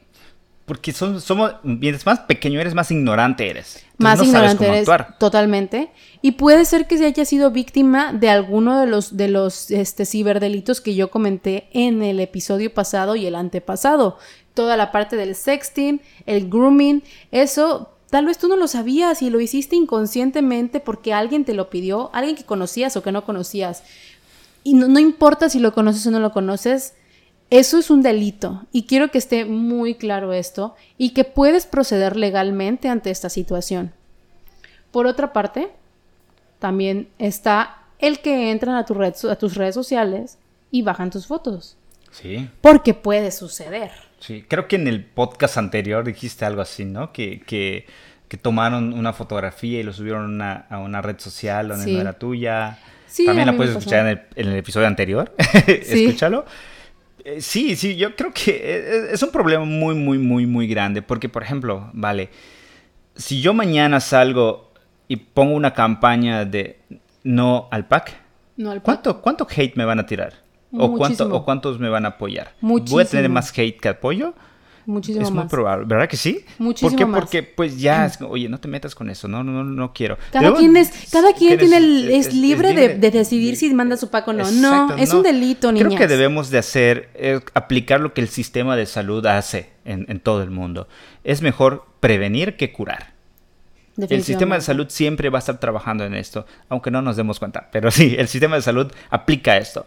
[0.70, 3.84] porque son, somos, mientras más pequeño eres, más ignorante eres.
[3.98, 5.90] más ignorante eres, totalmente.
[6.22, 10.06] Y puede ser que se haya sido víctima de alguno de los, de los este,
[10.06, 14.16] ciberdelitos que yo comenté en el episodio pasado y el antepasado.
[14.54, 17.02] Toda la parte del sexting, el grooming,
[17.32, 21.68] eso tal vez tú no lo sabías y lo hiciste inconscientemente porque alguien te lo
[21.68, 23.82] pidió, alguien que conocías o que no conocías.
[24.62, 26.94] Y no, no importa si lo conoces o no lo conoces,
[27.50, 32.16] eso es un delito y quiero que esté muy claro esto y que puedes proceder
[32.16, 33.92] legalmente ante esta situación.
[34.92, 35.68] Por otra parte,
[36.58, 40.38] también está el que entran a, tu red, a tus redes sociales
[40.70, 41.76] y bajan tus fotos.
[42.12, 42.48] Sí.
[42.60, 43.90] Porque puede suceder.
[44.20, 47.12] Sí, creo que en el podcast anterior dijiste algo así, ¿no?
[47.12, 47.86] Que, que,
[48.28, 51.94] que tomaron una fotografía y lo subieron a una red social donde Sí.
[51.94, 52.78] no era tuya.
[53.06, 55.34] Sí, También la puedes escuchar en el, en el episodio anterior.
[55.66, 56.04] Sí.
[56.06, 56.44] Escúchalo.
[57.24, 61.02] Eh, Sí, sí, yo creo que eh, es un problema muy, muy, muy, muy grande.
[61.02, 62.30] Porque, por ejemplo, vale,
[63.14, 64.72] si yo mañana salgo
[65.08, 66.80] y pongo una campaña de
[67.24, 68.14] no al pack,
[68.56, 70.34] No, al ¿cuánto, cuánto hate me van a tirar?
[70.72, 71.34] ¿O, cuánto, Muchísimo.
[71.36, 72.52] ¿O cuántos me van a apoyar?
[72.60, 73.04] ¿Voy a Muchísimo.
[73.04, 74.34] tener más hate que apoyo?
[74.86, 75.50] Muchísimo es muy más.
[75.50, 76.44] probable, ¿verdad que sí?
[76.58, 77.06] Muchísimo ¿Por qué?
[77.06, 77.20] más.
[77.20, 79.92] Porque pues ya, es como, oye, no te metas con eso, no, no, no, no
[79.92, 80.16] quiero.
[80.32, 83.96] Cada Luego, quien es, cada quien tiene el- es, libre, de, de decidir si manda
[83.96, 84.50] su pack o no.
[84.50, 85.88] no, es un delito, niñas.
[85.88, 90.06] Creo que debemos de hacer, eh, aplicar lo que el sistema de salud hace en,
[90.08, 90.88] en todo el mundo.
[91.24, 93.12] Es mejor prevenir que curar.
[94.08, 97.38] El sistema de salud siempre va a estar trabajando en esto, aunque no nos demos
[97.38, 97.68] cuenta.
[97.70, 99.86] Pero sí, el sistema de salud aplica esto.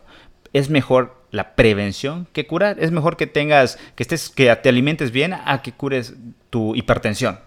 [0.52, 2.78] Es mejor la prevención que curar.
[2.80, 6.14] Es mejor que tengas, que estés, que te alimentes bien a que cures
[6.50, 7.40] tu hipertensión.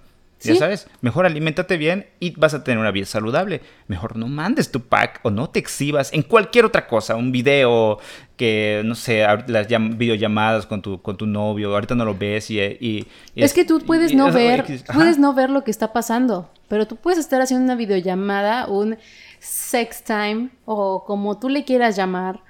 [0.43, 3.63] Ya sabes, mejor aliméntate bien y vas a tener una vida saludable.
[3.89, 7.99] Mejor no mandes tu pack o no te exhibas en cualquier otra cosa, un video
[8.37, 12.51] que, no sé, las llam- videollamadas con tu, con tu novio, ahorita no lo ves
[12.51, 12.61] y...
[12.61, 14.93] y- y Es que tú puedes y- no ver, Ajá.
[14.93, 18.99] puedes no ver lo que está pasando, pero tú puedes estar haciendo una videollamada, un
[19.41, 22.41] sex time o como tú le quieras llamar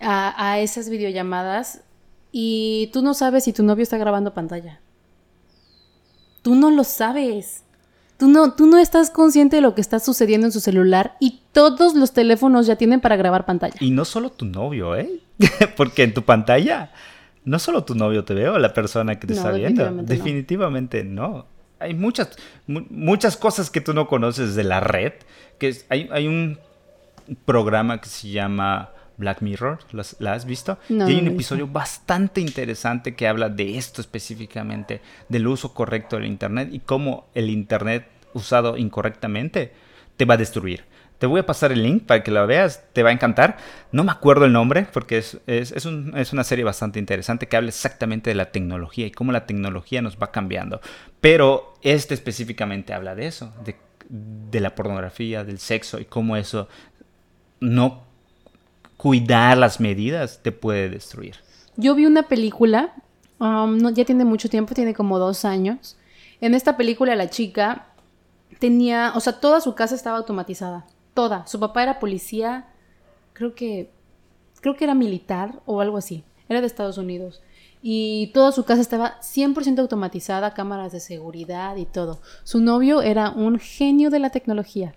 [0.00, 1.82] a, a esas videollamadas
[2.32, 4.80] y tú no sabes si tu novio está grabando pantalla.
[6.42, 7.62] Tú no lo sabes.
[8.18, 11.40] Tú no, tú no estás consciente de lo que está sucediendo en su celular y
[11.52, 13.74] todos los teléfonos ya tienen para grabar pantalla.
[13.80, 15.20] Y no solo tu novio, ¿eh?
[15.76, 16.92] Porque en tu pantalla
[17.44, 19.82] no solo tu novio te ve o la persona que te No, está viendo.
[19.84, 20.16] definitivamente no.
[20.16, 21.46] Definitivamente no.
[21.78, 22.30] Hay muchas,
[22.66, 25.12] mu- muchas cosas que tú no conoces de la red.
[25.58, 26.58] Que es- hay, hay un
[27.44, 29.78] programa que se llama Black Mirror.
[29.92, 30.78] ¿Las- ¿La has visto?
[30.88, 35.72] No, y hay un lo episodio bastante interesante que habla de esto específicamente, del uso
[35.74, 39.72] correcto del Internet y cómo el Internet usado incorrectamente
[40.16, 40.84] te va a destruir.
[41.18, 43.56] Te voy a pasar el link para que la veas, te va a encantar.
[43.90, 47.48] No me acuerdo el nombre porque es, es, es un- es una serie bastante interesante
[47.48, 50.82] que habla exactamente de la tecnología y cómo la tecnología nos va cambiando.
[51.22, 53.76] Pero este específicamente habla de eso, de,
[54.10, 56.68] de la pornografía, del sexo y cómo eso
[57.60, 58.04] no
[58.96, 61.36] cuidar las medidas te puede destruir.
[61.76, 62.94] Yo vi una película,
[63.38, 65.96] um, no, ya tiene mucho tiempo, tiene como dos años.
[66.40, 67.88] En esta película la chica
[68.58, 71.46] tenía, o sea, toda su casa estaba automatizada, toda.
[71.46, 72.66] Su papá era policía,
[73.32, 73.90] creo que,
[74.60, 76.24] creo que era militar o algo así.
[76.48, 77.42] Era de Estados Unidos.
[77.82, 82.20] Y toda su casa estaba 100% automatizada, cámaras de seguridad y todo.
[82.42, 84.94] Su novio era un genio de la tecnología.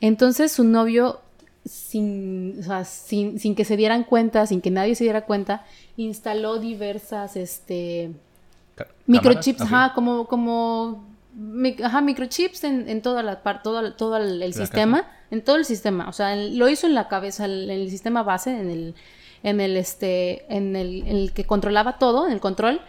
[0.00, 1.20] Entonces su novio,
[1.68, 5.64] sin, o sea, sin, sin que se dieran cuenta, sin que nadie se diera cuenta,
[5.96, 8.10] instaló diversas, este,
[9.06, 11.04] microchips, ajá, como, como,
[11.84, 15.64] ajá, microchips en, en toda la parte, todo, el- todo el, sistema, en todo el
[15.64, 18.94] sistema, o sea, en- lo hizo en la cabeza, en el sistema base, en el,
[19.42, 22.80] en el, este, en el, en el que controlaba todo, en el control,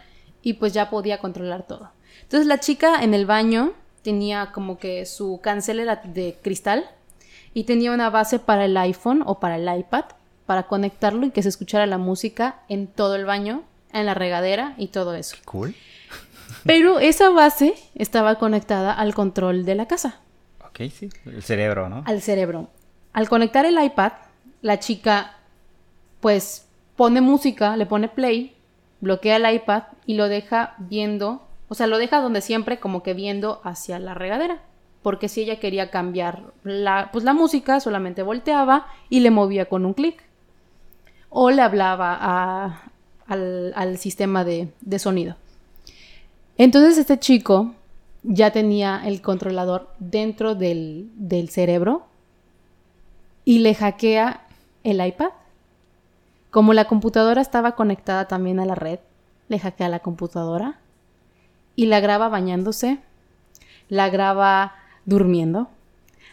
[0.41, 1.89] y pues ya podía controlar todo.
[2.23, 6.85] Entonces la chica en el baño tenía como que su cancel era de cristal
[7.53, 10.05] y tenía una base para el iPhone o para el iPad
[10.45, 13.61] para conectarlo y que se escuchara la música en todo el baño,
[13.93, 15.35] en la regadera y todo eso.
[15.45, 15.75] Cool.
[16.65, 20.19] Pero esa base estaba conectada al control de la casa,
[20.67, 21.09] Ok, sí.
[21.25, 22.03] El cerebro, ¿no?
[22.05, 22.69] al cerebro.
[23.13, 24.13] Al conectar el iPad,
[24.61, 25.35] la chica
[26.19, 28.55] pues pone música, le pone play,
[29.01, 33.13] bloquea el iPad y lo deja viendo, o sea, lo deja donde siempre como que
[33.13, 34.61] viendo hacia la regadera.
[35.01, 39.85] Porque si ella quería cambiar la, pues la música, solamente volteaba y le movía con
[39.85, 40.23] un clic.
[41.29, 42.81] O le hablaba
[43.27, 45.35] al, al sistema de, de sonido.
[46.57, 47.73] Entonces este chico
[48.23, 52.05] ya tenía el controlador dentro del, del cerebro
[53.45, 54.45] y le hackea
[54.83, 55.29] el iPad.
[56.51, 58.99] Como la computadora estaba conectada también a la red,
[59.47, 60.79] le hackea la computadora
[61.75, 62.99] y la graba bañándose,
[63.87, 64.73] la graba
[65.09, 65.69] durmiendo,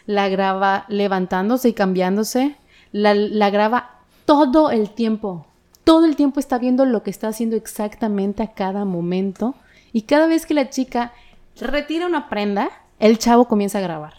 [0.05, 2.55] la graba levantándose y cambiándose,
[2.91, 5.45] la, la graba todo el tiempo.
[5.83, 9.55] Todo el tiempo está viendo lo que está haciendo exactamente a cada momento.
[9.93, 11.13] Y cada vez que la chica
[11.59, 14.15] retira una prenda, el chavo comienza a grabar.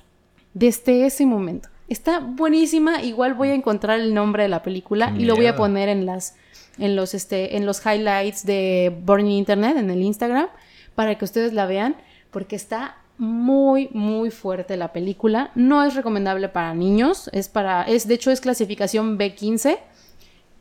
[0.54, 1.68] Desde ese momento.
[1.88, 3.02] Está buenísima.
[3.02, 6.04] Igual voy a encontrar el nombre de la película y lo voy a poner en
[6.04, 6.36] las
[6.78, 10.46] en los este en los highlights de Burning Internet en el Instagram
[10.94, 11.96] para que ustedes la vean
[12.30, 15.50] porque está muy muy fuerte la película.
[15.54, 19.78] No es recomendable para niños, es para es de hecho es clasificación B15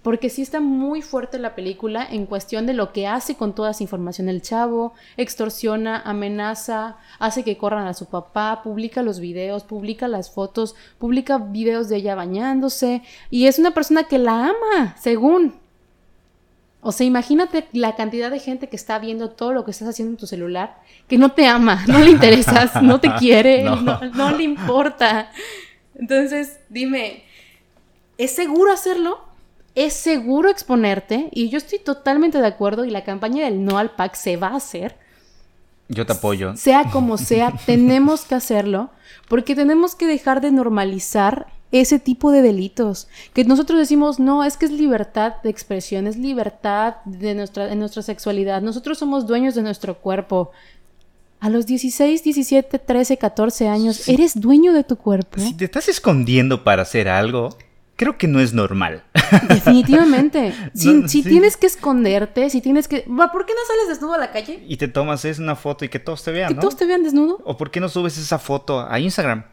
[0.07, 3.71] porque sí está muy fuerte la película en cuestión de lo que hace con toda
[3.71, 9.65] esa información el chavo, extorsiona, amenaza, hace que corran a su papá, publica los videos,
[9.65, 14.95] publica las fotos, publica videos de ella bañándose y es una persona que la ama,
[14.97, 15.66] según.
[16.87, 20.11] O sea, imagínate la cantidad de gente que está viendo todo lo que estás haciendo
[20.13, 20.77] en tu celular,
[21.09, 23.99] que no te ama, no le interesas, no te quiere, no.
[24.15, 25.29] no le importa.
[25.95, 27.25] Entonces, dime,
[28.17, 29.19] ¿es seguro hacerlo?
[29.75, 33.91] es seguro exponerte y yo estoy totalmente de acuerdo y la campaña del no al
[33.91, 34.95] PAC se va a hacer.
[35.89, 36.55] Yo te apoyo.
[36.55, 38.91] Sea como sea, tenemos que hacerlo
[39.27, 43.07] porque tenemos que dejar de normalizar ese tipo de delitos.
[43.33, 48.01] Que nosotros decimos, no, es que es libertad de expresión, es libertad de nuestra, nuestra
[48.01, 48.61] sexualidad.
[48.61, 50.51] Nosotros somos dueños de nuestro cuerpo.
[51.39, 55.39] A los 16, 17, 13, 14 años, eres dueño de tu cuerpo.
[55.39, 57.55] Si te estás escondiendo para hacer algo,
[57.95, 59.03] creo que no es normal.
[59.49, 60.53] Definitivamente.
[60.73, 63.01] Si, tienes que esconderte, si tienes que...
[63.01, 64.63] ¿Por qué no sales desnudo a la calle?
[64.67, 67.03] Y te tomas es una foto y que todos te vean, Que todos te vean
[67.03, 67.39] desnudo.
[67.43, 69.43] ¿O por qué no subes esa foto a Instagram?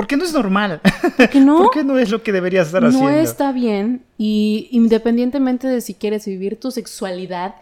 [0.00, 0.80] ¿Por qué no es normal?
[1.18, 1.58] ¿Por qué no?
[1.64, 3.10] ¿Por qué no es lo que deberías estar haciendo?
[3.10, 4.02] No está bien.
[4.16, 7.56] Y independientemente de si quieres vivir tu sexualidad,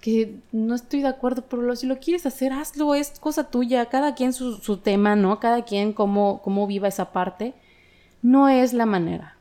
[0.00, 3.86] que no estoy de acuerdo, pero si lo quieres hacer, hazlo, es cosa tuya.
[3.86, 5.38] Cada quien su, su tema, ¿no?
[5.38, 7.54] Cada quien cómo, cómo viva esa parte.
[8.22, 9.36] No es la manera.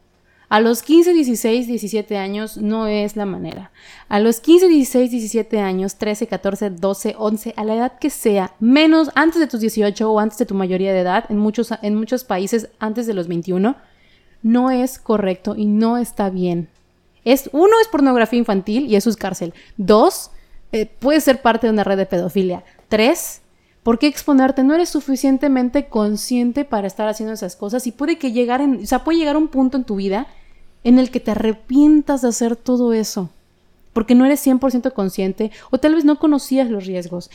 [0.52, 3.72] A los 15, 16, 17 años no es la manera.
[4.10, 8.54] A los 15, 16, 17 años, 13, 14, 12, 11, a la edad que sea,
[8.60, 11.96] menos antes de tus 18 o antes de tu mayoría de edad, en muchos, en
[11.96, 13.78] muchos países antes de los 21,
[14.44, 16.68] no es correcto y no está bien.
[17.24, 19.54] Es, uno es pornografía infantil y eso es cárcel.
[19.78, 20.32] Dos,
[20.74, 22.66] eh, puede ser parte de una red de pedofilia.
[22.90, 23.40] Tres,
[23.84, 24.66] ¿por qué exponerte?
[24.66, 28.86] No eres suficientemente consciente para estar haciendo esas cosas y puede que llegar en, o
[28.86, 30.28] sea, puede llegar un punto en tu vida
[30.84, 33.30] en el que te arrepientas de hacer todo eso,
[33.94, 37.30] porque no eres 100% consciente o tal vez no conocías los riesgos.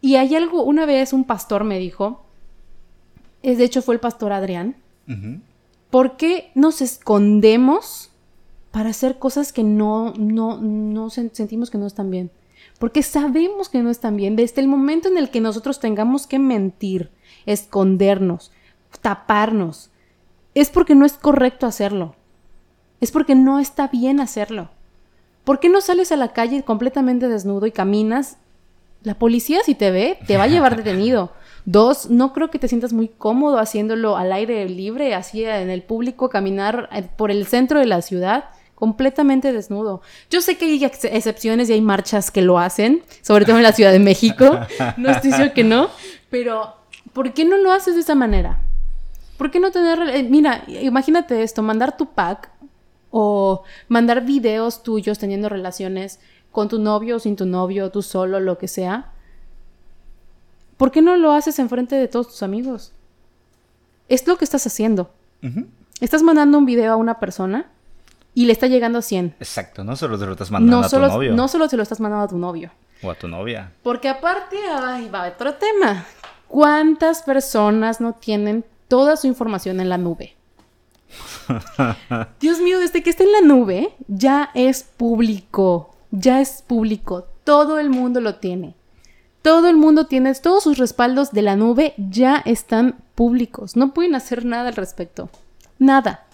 [0.00, 2.22] Y hay algo, una vez un pastor me dijo,
[3.42, 4.76] es de hecho fue el pastor Adrián,
[5.90, 8.10] ¿por qué nos escondemos
[8.70, 12.30] para hacer cosas que no, no, no sentimos que no están bien?
[12.78, 14.36] Porque sabemos que no están bien.
[14.36, 17.10] Desde el momento en el que nosotros tengamos que mentir,
[17.46, 18.52] escondernos,
[19.00, 19.90] taparnos,
[20.54, 22.16] es porque no es correcto hacerlo
[23.00, 24.70] es porque no está bien hacerlo.
[25.44, 28.36] ¿Por qué no sales a la calle completamente desnudo y caminas?
[29.02, 31.32] La policía si te ve, te va a llevar detenido.
[31.64, 35.82] Dos, no creo que te sientas muy cómodo haciéndolo al aire libre, así en el
[35.82, 40.02] público, caminar eh, por el centro de la ciudad completamente desnudo.
[40.30, 43.72] Yo sé que hay excepciones y hay marchas que lo hacen, sobre todo en la
[43.72, 44.60] Ciudad de México.
[44.96, 45.88] No estoy diciendo que no,
[46.30, 46.74] pero
[47.12, 48.60] ¿por qué no lo haces de esa manera?
[49.38, 49.98] ¿Por qué no tener...
[50.14, 52.50] Eh, mira, imagínate esto, mandar tu pack
[53.18, 56.20] o mandar videos tuyos teniendo relaciones
[56.52, 59.10] con tu novio o sin tu novio, tú solo, lo que sea.
[60.76, 62.92] ¿Por qué no lo haces enfrente de todos tus amigos?
[64.10, 65.10] Es lo que estás haciendo.
[65.98, 67.70] Estás mandando un video a una persona
[68.34, 69.36] y le está llegando a 100.
[69.40, 71.32] Exacto, no solo te lo estás mandando a tu novio.
[71.32, 72.70] No solo se lo estás mandando a tu novio.
[73.02, 73.72] O a tu novia.
[73.82, 76.04] Porque aparte, ay, va otro tema.
[76.48, 80.35] ¿Cuántas personas no tienen toda su información en la nube?
[82.40, 85.94] Dios mío, desde que está en la nube, ya es público.
[86.10, 87.26] Ya es público.
[87.44, 88.74] Todo el mundo lo tiene.
[89.42, 93.76] Todo el mundo tiene, todos sus respaldos de la nube ya están públicos.
[93.76, 95.30] No pueden hacer nada al respecto.
[95.78, 96.24] Nada.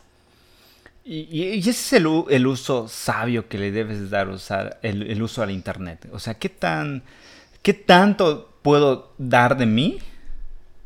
[1.04, 5.50] Y, ese es el, uso sabio que le debes dar, usar, el, el uso al
[5.50, 6.08] Internet.
[6.12, 7.02] O sea, ¿qué, tan,
[7.60, 9.98] ¿qué tanto puedo dar de mí?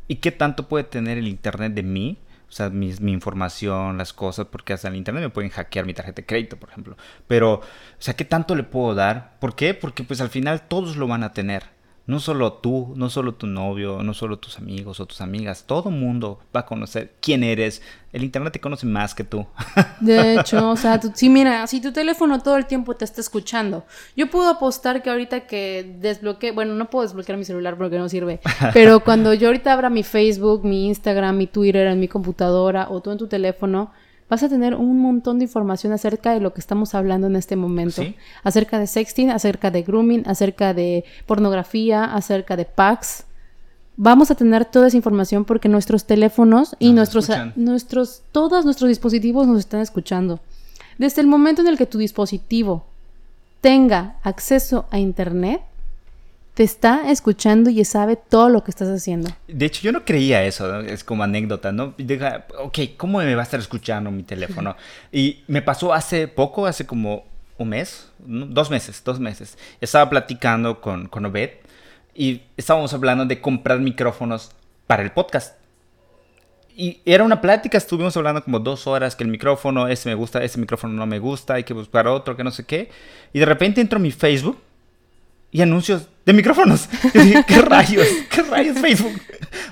[0.09, 2.17] ¿Y qué tanto puede tener el Internet de mí?
[2.49, 5.93] O sea, mi, información, las cosas, porque hasta en el internet me pueden hackear mi
[5.93, 6.95] tarjeta de crédito, por ejemplo.
[7.27, 7.61] Pero, o
[7.99, 9.37] sea, ¿qué tanto le puedo dar?
[9.39, 9.73] ¿Por qué?
[9.73, 11.76] Porque pues al final todos lo van a tener.
[12.07, 15.91] No solo tú, no solo tu novio, no solo tus amigos o tus amigas, todo
[15.91, 17.81] mundo va a conocer quién eres.
[18.13, 19.45] El internet te conoce más que tú.
[19.99, 23.85] De hecho, o sea, sí, mira, si tu teléfono todo el tiempo te está escuchando,
[24.15, 28.07] yo puedo apostar que ahorita que desbloqueé, bueno, no puedo desbloquear mi celular porque no
[28.07, 28.39] sirve,
[28.73, 33.01] pero cuando yo ahorita abra mi Facebook, mi Instagram, mi Twitter en mi computadora o
[33.01, 33.91] tú en tu teléfono,
[34.29, 37.55] vas a tener un montón de información acerca de lo que estamos hablando en este
[37.55, 38.03] momento.
[38.43, 43.23] Acerca de sexting, acerca de grooming, acerca de pornografía, acerca de packs.
[43.95, 49.47] Vamos a tener toda esa información porque nuestros teléfonos y nuestros, nuestros, todos nuestros dispositivos
[49.47, 50.39] nos están escuchando.
[50.97, 52.85] Desde el momento en el que tu dispositivo
[53.61, 55.61] tenga acceso a Internet,
[56.57, 59.29] te está escuchando y sabe todo lo que estás haciendo.
[59.47, 61.93] De hecho, yo no creía eso, es como anécdota, ¿no?
[61.99, 64.75] Deja, ok, ¿cómo me va a estar escuchando mi teléfono?
[65.11, 67.25] Y me pasó hace poco, hace como
[67.59, 69.55] un mes, dos meses, dos meses.
[69.81, 71.51] Estaba platicando con, con Obed
[72.15, 74.49] y estábamos hablando de comprar micrófonos
[74.87, 75.57] para el podcast.
[76.75, 80.43] Y era una plática, estuvimos hablando como dos horas que el micrófono, ese me gusta,
[80.43, 82.89] ese micrófono no me gusta, hay que buscar otro, que no sé qué.
[83.31, 84.57] Y de repente entro a mi Facebook
[85.51, 86.89] y anuncios de micrófonos.
[87.47, 88.07] ¿qué rayos?
[88.29, 89.21] ¿Qué rayos Facebook?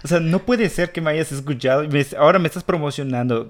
[0.03, 3.49] O sea, no puede ser que me hayas escuchado y ahora me estás promocionando.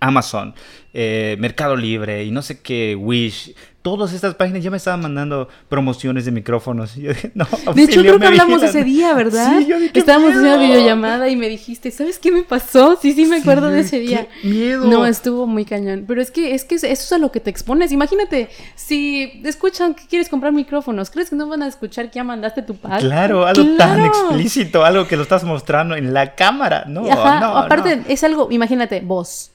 [0.00, 0.54] Amazon,
[0.94, 3.54] eh, Mercado Libre y no sé qué, Wish,
[3.96, 6.94] todas estas páginas ya me estaban mandando promociones de micrófonos.
[6.96, 9.58] de hecho, creo que hablamos ese día, ¿verdad?
[9.58, 12.98] Sí, Estábamos haciendo videollamada y me dijiste, ¿sabes qué me pasó?
[13.00, 14.28] Sí, sí, me acuerdo de ese día.
[14.42, 14.84] miedo.
[14.84, 16.04] No, estuvo muy cañón.
[16.06, 17.92] Pero es que, es que eso es a lo que te expones.
[17.92, 22.24] Imagínate, si escuchan que quieres comprar micrófonos, ¿crees que no van a escuchar que ya
[22.24, 23.00] mandaste tu pack?
[23.00, 26.84] Claro, algo tan explícito, algo que lo estás mostrando en la cámara.
[26.86, 27.56] No, no.
[27.58, 29.52] Aparte, es algo, imagínate, vos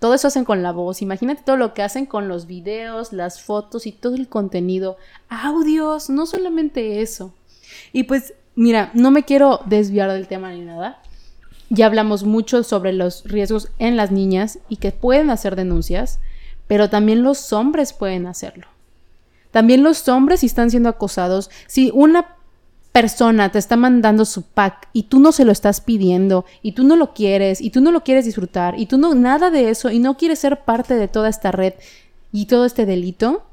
[0.00, 1.02] todo eso hacen con la voz.
[1.02, 4.96] Imagínate todo lo que hacen con los videos, las fotos y todo el contenido.
[5.28, 7.34] Audios, no solamente eso.
[7.92, 11.02] Y pues, mira, no me quiero desviar del tema ni nada.
[11.68, 16.18] Ya hablamos mucho sobre los riesgos en las niñas y que pueden hacer denuncias,
[16.66, 18.66] pero también los hombres pueden hacerlo.
[19.50, 22.36] También los hombres, si están siendo acosados, si una
[22.92, 26.84] persona te está mandando su pack y tú no se lo estás pidiendo y tú
[26.84, 29.90] no lo quieres y tú no lo quieres disfrutar y tú no nada de eso
[29.90, 31.74] y no quieres ser parte de toda esta red
[32.32, 33.44] y todo este delito,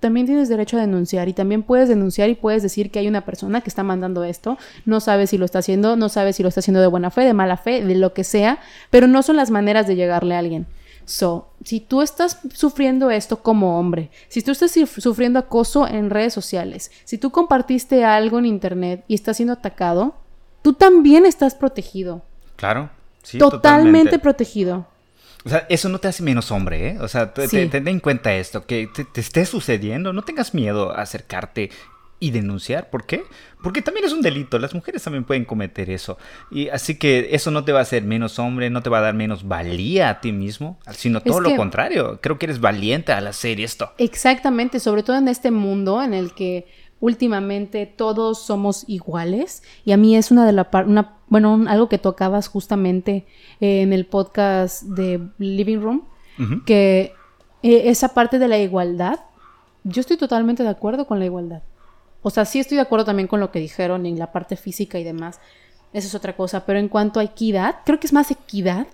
[0.00, 3.24] también tienes derecho a denunciar y también puedes denunciar y puedes decir que hay una
[3.24, 6.48] persona que está mandando esto, no sabes si lo está haciendo, no sabes si lo
[6.48, 8.60] está haciendo de buena fe, de mala fe, de lo que sea,
[8.90, 10.66] pero no son las maneras de llegarle a alguien.
[11.08, 16.34] So, si tú estás sufriendo esto como hombre, si tú estás sufriendo acoso en redes
[16.34, 20.16] sociales, si tú compartiste algo en internet y estás siendo atacado,
[20.60, 22.20] tú también estás protegido.
[22.56, 22.90] Claro,
[23.22, 23.38] sí.
[23.38, 24.86] Totalmente protegido.
[25.46, 26.98] O sea, eso no te hace menos hombre, ¿eh?
[27.00, 31.00] O sea, ten en cuenta esto, que te, te, esté sucediendo, no tengas miedo a
[31.00, 31.70] acercarte
[32.20, 32.90] y denunciar.
[32.90, 33.24] ¿Por qué?
[33.62, 34.58] Porque también es un delito.
[34.58, 36.18] Las mujeres también pueden cometer eso.
[36.50, 39.02] Y así que eso no te va a hacer menos hombre, no te va a
[39.02, 42.20] dar menos valía a ti mismo, sino todo lo contrario.
[42.20, 43.92] Creo que eres valiente al hacer esto.
[43.98, 46.66] Exactamente, sobre todo en este mundo en el que
[47.00, 51.98] últimamente todos somos iguales y a mí es una de las una bueno algo que
[51.98, 53.24] tocabas justamente
[53.60, 56.08] en el podcast de Living Room
[56.66, 57.12] que
[57.62, 59.20] eh, esa parte de la igualdad
[59.84, 61.62] yo estoy totalmente de acuerdo con la igualdad
[62.28, 64.98] o sea, sí estoy de acuerdo también con lo que dijeron en la parte física
[64.98, 65.40] y demás.
[65.94, 66.66] Esa es otra cosa.
[66.66, 68.86] Pero en cuanto a equidad, creo que es más equidad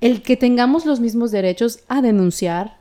[0.00, 2.78] el que tengamos los mismos derechos a denunciar,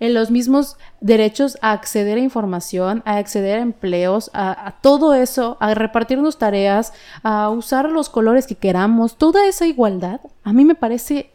[0.00, 5.12] en los mismos derechos a acceder a información, a acceder a empleos, a, a, todo
[5.12, 10.64] eso, a repartirnos tareas, a usar los colores que queramos, toda esa igualdad, a mí
[10.64, 11.30] me parece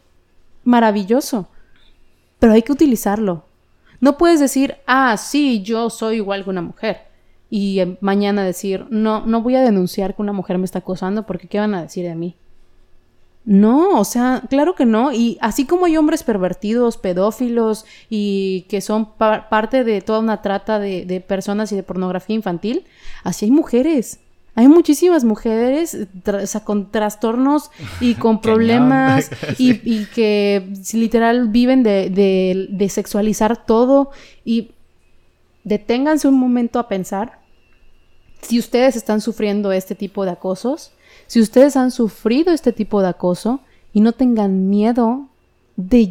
[0.64, 1.46] maravilloso,
[2.40, 3.44] pero hay que utilizarlo.
[4.00, 7.09] No puedes decir, ah, sí, yo soy igual que una mujer
[7.50, 11.26] y eh, mañana decir, no, no voy a denunciar que una mujer me está acosando
[11.26, 12.36] porque ¿qué van a decir de mí?
[13.44, 15.12] No, o sea, claro que no.
[15.12, 20.78] Y así como hay hombres pervertidos, pedófilos y que son parte de toda una trata
[20.78, 22.84] de, personas y de pornografía infantil,
[23.24, 24.20] así hay mujeres.
[24.54, 25.96] Hay muchísimas mujeres
[26.64, 27.70] con trastornos
[28.00, 34.10] y con problemas y, que literal viven de, de sexualizar todo.
[34.44, 34.72] Y
[35.64, 37.39] deténganse un momento a pensar
[38.42, 40.92] si ustedes están sufriendo este tipo de acosos,
[41.26, 43.60] si ustedes han sufrido este tipo de acoso
[43.92, 45.28] y no tengan miedo
[45.76, 46.10] de,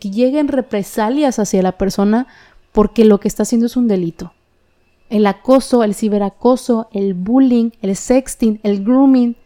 [0.00, 2.26] que lleguen represalias hacia la persona
[2.72, 4.32] porque lo que está haciendo es un delito.
[5.08, 9.36] El acoso, el ciberacoso, el bullying, el sexting, el grooming,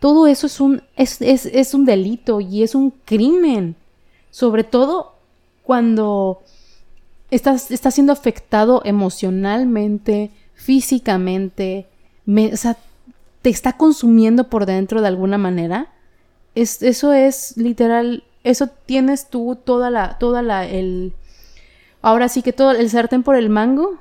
[0.00, 3.76] todo eso es un, es, es un delito y es un crimen.
[4.30, 5.14] Sobre todo
[5.62, 6.42] cuando
[7.30, 11.86] estás, estás siendo afectado emocionalmente, físicamente,
[12.26, 12.76] o sea,
[13.42, 15.86] te está consumiendo por dentro de alguna manera,
[16.56, 21.14] es, eso es literal, eso tienes tú toda la, toda la, el,
[22.02, 23.98] ahora sí que todo el sartén por el mango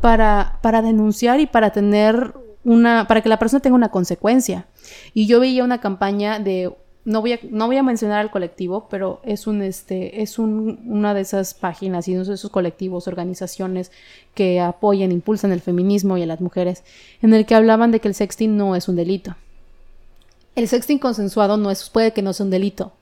[0.00, 2.34] para, para denunciar y para tener
[2.64, 4.66] una, para que la persona tenga una consecuencia.
[5.14, 8.86] Y yo veía una campaña de no voy a, no voy a mencionar al colectivo,
[8.90, 13.08] pero es un este es un, una de esas páginas y uno de esos colectivos,
[13.08, 13.92] organizaciones
[14.34, 16.82] que apoyan, impulsan el feminismo y a las mujeres,
[17.20, 19.36] en el que hablaban de que el sexting no es un delito.
[20.56, 22.92] El sexting consensuado no es, puede que no sea un delito.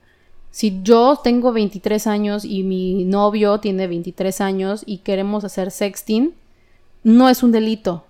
[0.51, 6.35] Si yo tengo 23 años y mi novio tiene 23 años y queremos hacer sexting,
[7.05, 8.05] no es un delito.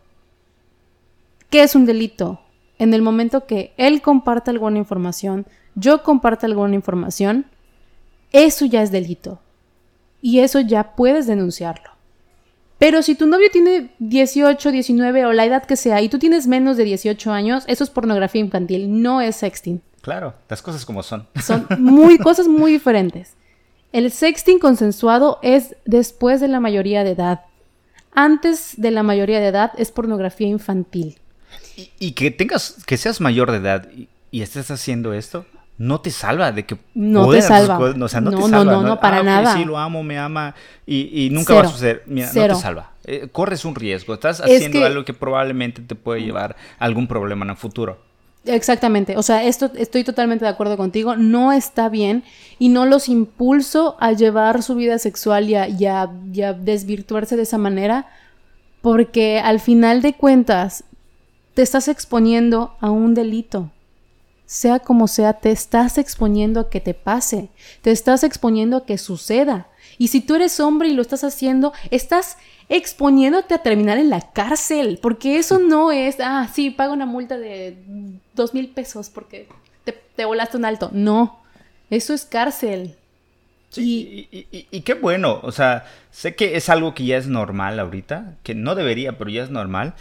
[1.51, 2.41] ¿Qué es un delito?
[2.79, 7.47] En el momento que él comparte alguna información, yo comparto alguna información,
[8.33, 9.41] eso ya es delito.
[10.21, 11.91] Y eso ya puedes denunciarlo.
[12.79, 16.49] Pero si tu novio tiene 18, 19 o la edad que sea y tú tienes
[16.49, 19.81] menos de 18 años, eso es pornografía infantil, no es sexting.
[20.01, 21.29] Claro, las cosas como son.
[21.41, 23.37] Son muy cosas muy diferentes.
[23.93, 27.43] El sexting consensuado es después de la mayoría de edad.
[28.11, 31.21] Antes de la mayoría de edad es pornografía infantil.
[31.99, 33.89] Y, que tengas, que seas mayor de edad
[34.31, 35.47] y, estés haciendo esto,
[35.79, 37.79] no te salva de que no te salva.
[37.79, 38.09] no,
[38.49, 39.55] no, no, no, para ah, nada.
[39.55, 40.55] Sí, lo amo, me ama
[40.87, 42.03] y, nunca va a suceder.
[42.07, 42.93] Mira, no te salva.
[43.05, 44.15] Eh, corres un riesgo.
[44.15, 47.99] Estás haciendo algo que probablemente te puede llevar a algún problema en el futuro.
[48.45, 52.25] Exactamente, o sea, esto estoy totalmente de acuerdo contigo, no está bien
[52.59, 56.11] y no los impulso a llevar su vida sexual y a,
[56.59, 58.09] desvirtuarse de esa manera,
[58.81, 60.83] porque al final de cuentas
[61.55, 63.71] te estás exponiendo a un delito.
[64.47, 67.49] Sea como sea, te estás exponiendo a que te pase,
[67.81, 69.69] te estás exponiendo a que suceda.
[69.99, 72.37] Y si tú eres hombre y lo estás haciendo, estás
[72.69, 77.39] exponiéndote a terminar en la cárcel, porque eso no es, ah, sí, paga una multa
[77.39, 77.77] de
[78.35, 79.49] dos mil pesos porque
[80.17, 80.91] te, volaste un alto.
[80.93, 81.41] No,
[81.91, 82.97] eso es cárcel.
[83.71, 87.81] Sí, y, y, qué bueno, o sea, sé que es algo que ya es normal
[87.81, 89.95] ahorita, que no debería, pero ya es normal,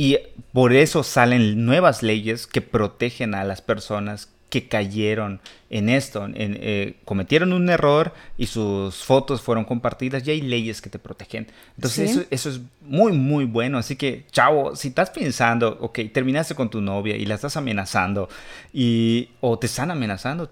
[0.00, 0.16] y
[0.54, 6.34] por eso salen nuevas leyes que protegen a las personas que cayeron en esto, en,
[6.38, 11.48] eh, cometieron un error y sus fotos fueron compartidas y hay leyes que te protegen.
[11.76, 13.76] Entonces eso, eso, es muy, muy bueno.
[13.76, 18.30] Así que, chavo, si estás pensando, ok, terminaste con tu novia y la estás amenazando
[18.72, 20.50] y, o te están amenazando,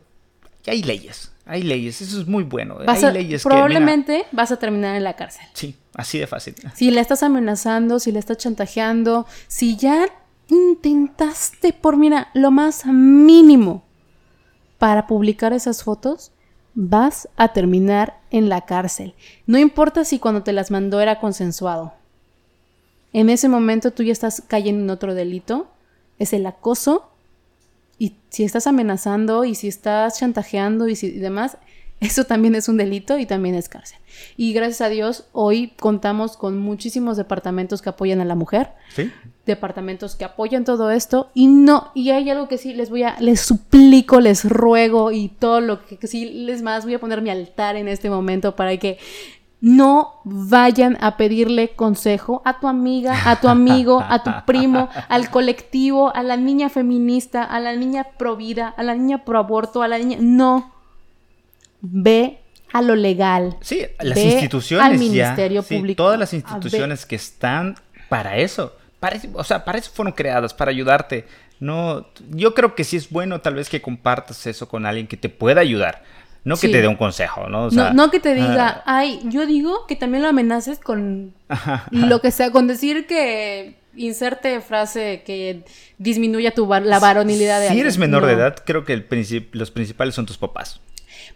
[0.63, 1.33] ya hay leyes.
[1.49, 2.77] Hay leyes, eso es muy bueno.
[2.87, 5.47] hay leyes probablemente vas a terminar en la cárcel.
[5.55, 6.55] Sí, así de fácil.
[6.75, 10.07] Si la estás amenazando, si la estás chantajeando, si ya
[10.49, 13.83] intentaste por, mira, lo más mínimo
[14.77, 16.33] para publicar esas fotos,
[16.75, 19.15] vas a terminar en la cárcel.
[19.47, 21.95] No importa si cuando te las mandó era consensuado.
[23.13, 25.67] En ese momento tú ya estás cayendo en otro delito,
[26.19, 27.11] es el acoso.
[27.99, 31.59] Y si estás amenazando y si estás chantajeando y, si, y demás,
[32.01, 33.99] eso también es un delito y también es cárcel.
[34.37, 38.71] Y gracias a Dios, hoy contamos con muchísimos departamentos que apoyan a la mujer.
[38.95, 39.11] Sí.
[39.47, 41.31] Departamentos que apoyan todo esto.
[41.35, 45.29] Y no, y hay algo que sí les voy a, les suplico, les ruego y
[45.29, 48.55] todo lo que, que sí les más voy a poner mi altar en este momento
[48.55, 48.99] para que
[49.61, 55.31] no vayan a pedirle consejo a tu amiga, a tu amigo, a tu primo, al
[55.31, 59.83] colectivo, a la niña feminista, a la niña pro vida, a la niña pro aborto,
[59.83, 60.19] a la niña.
[60.21, 60.73] No
[61.81, 62.41] ve
[62.73, 63.57] a lo legal.
[63.61, 64.87] Sí, las instituciones.
[64.87, 65.97] Al Ministerio Público.
[65.97, 67.77] todas las instituciones que están
[68.09, 68.75] para eso.
[69.01, 71.27] Para, o sea, para eso fueron creadas, para ayudarte.
[71.61, 75.17] No, yo creo que sí es bueno tal vez que compartas eso con alguien que
[75.17, 76.03] te pueda ayudar.
[76.45, 77.71] No que te dé un consejo, ¿no?
[77.71, 81.35] no, que te diga, ay, yo digo que también lo amenaces con
[81.91, 85.65] lo que sea, con decir que inserte frase que
[85.99, 89.07] disminuya tu la varonilidad de Si eres menor de edad, creo que el
[89.53, 90.81] los principales son tus papás.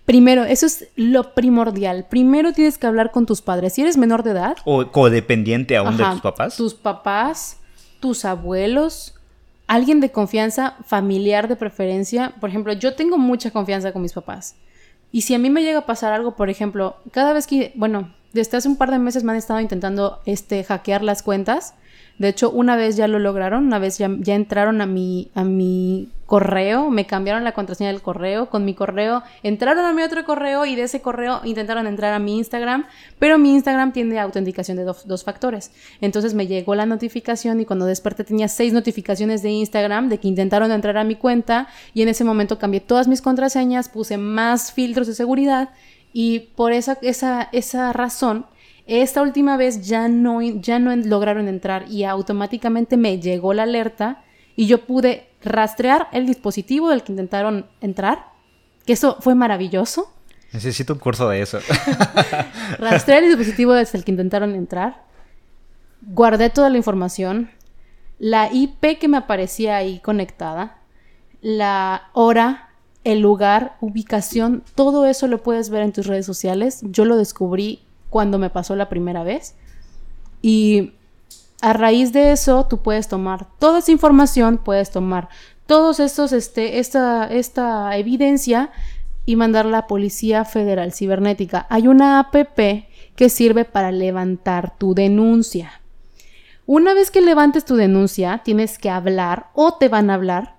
[0.04, 2.06] Primero, eso es lo primordial.
[2.08, 3.74] Primero tienes que hablar con tus padres.
[3.74, 4.56] Si eres menor de edad.
[4.64, 6.56] O codependiente aún de tus papás.
[6.56, 7.58] Tus papás,
[8.00, 9.14] tus abuelos,
[9.66, 12.34] alguien de confianza, familiar de preferencia.
[12.40, 14.56] Por ejemplo, yo tengo mucha confianza con mis papás.
[15.12, 18.10] Y si a mí me llega a pasar algo, por ejemplo, cada vez que, bueno,
[18.32, 21.74] desde hace un par de meses me han estado intentando este, hackear las cuentas.
[22.18, 25.44] De hecho, una vez ya lo lograron, una vez ya, ya entraron a mi, a
[25.44, 30.24] mi correo, me cambiaron la contraseña del correo, con mi correo entraron a mi otro
[30.24, 32.86] correo y de ese correo intentaron entrar a mi Instagram,
[33.18, 35.72] pero mi Instagram tiene autenticación de dos factores.
[36.00, 40.28] Entonces me llegó la notificación y cuando desperté tenía seis notificaciones de Instagram de que
[40.28, 44.72] intentaron entrar a mi cuenta y en ese momento cambié todas mis contraseñas, puse más
[44.72, 45.68] filtros de seguridad
[46.14, 48.46] y por esa, esa, esa razón
[48.86, 54.24] esta última vez ya no, ya no lograron entrar y automáticamente me llegó la alerta
[54.56, 58.26] y yo pude rastrear el dispositivo del que intentaron entrar,
[58.86, 60.12] que eso fue maravilloso.
[60.52, 61.58] Necesito un curso de eso.
[62.78, 65.04] Rastreé el dispositivo desde el que intentaron entrar,
[66.02, 67.50] guardé toda la información,
[68.18, 70.78] la IP que me aparecía ahí conectada,
[71.40, 72.70] la hora,
[73.04, 76.80] el lugar, ubicación, todo eso lo puedes ver en tus redes sociales.
[76.82, 79.56] Yo lo descubrí cuando me pasó la primera vez.
[80.40, 80.92] Y
[81.62, 85.28] a raíz de eso, tú puedes tomar toda esa información, puedes tomar
[85.66, 88.70] todos estos, este, esta, esta evidencia
[89.24, 91.66] y mandarla a Policía Federal Cibernética.
[91.70, 95.80] Hay una APP que sirve para levantar tu denuncia.
[96.66, 100.56] Una vez que levantes tu denuncia, tienes que hablar o te van a hablar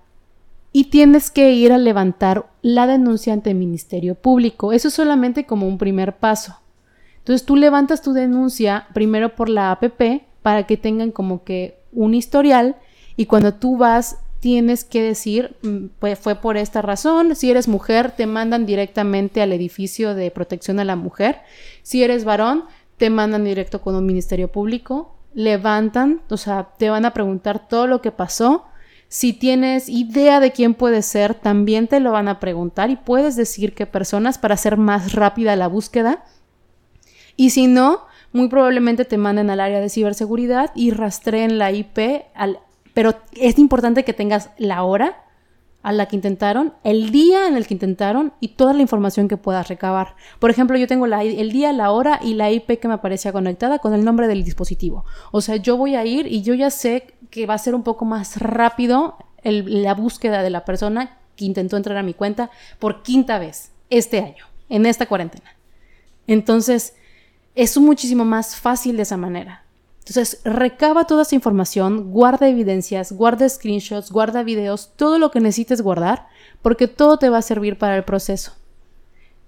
[0.72, 4.72] y tienes que ir a levantar la denuncia ante el Ministerio Público.
[4.72, 6.58] Eso es solamente como un primer paso.
[7.18, 12.12] Entonces tú levantas tu denuncia primero por la APP para que tengan como que un
[12.12, 12.76] historial
[13.16, 15.56] y cuando tú vas tienes que decir,
[15.98, 20.78] pues fue por esta razón, si eres mujer te mandan directamente al edificio de protección
[20.80, 21.38] a la mujer,
[21.82, 22.64] si eres varón
[22.98, 27.86] te mandan directo con un ministerio público, levantan, o sea, te van a preguntar todo
[27.86, 28.66] lo que pasó,
[29.08, 33.36] si tienes idea de quién puede ser, también te lo van a preguntar y puedes
[33.36, 36.22] decir qué personas para hacer más rápida la búsqueda.
[37.34, 38.02] Y si no,
[38.34, 42.58] muy probablemente te manden al área de ciberseguridad y rastreen la IP al
[42.94, 45.24] pero es importante que tengas la hora
[45.82, 49.36] a la que intentaron, el día en el que intentaron y toda la información que
[49.36, 50.16] puedas recabar.
[50.38, 53.80] Por ejemplo, yo tengo el día, la hora y la IP que me aparecía conectada
[53.80, 55.04] con el nombre del dispositivo.
[55.30, 57.82] O sea, yo voy a ir y yo ya sé que va a ser un
[57.82, 63.02] poco más rápido la búsqueda de la persona que intentó entrar a mi cuenta por
[63.02, 65.54] quinta vez este año, en esta cuarentena.
[66.26, 66.94] Entonces,
[67.54, 69.64] es muchísimo más fácil de esa manera.
[70.00, 75.80] Entonces, recaba toda esa información, guarda evidencias, guarda screenshots, guarda videos, todo lo que necesites
[75.80, 76.28] guardar,
[76.60, 78.52] porque todo te va a servir para el proceso.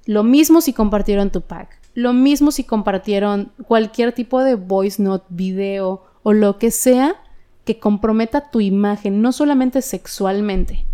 [0.07, 5.27] Lo mismo si compartieron tu pack, lo mismo si compartieron cualquier tipo de voice note,
[5.29, 7.17] video o lo que sea
[7.65, 10.87] que comprometa tu imagen, no solamente sexualmente,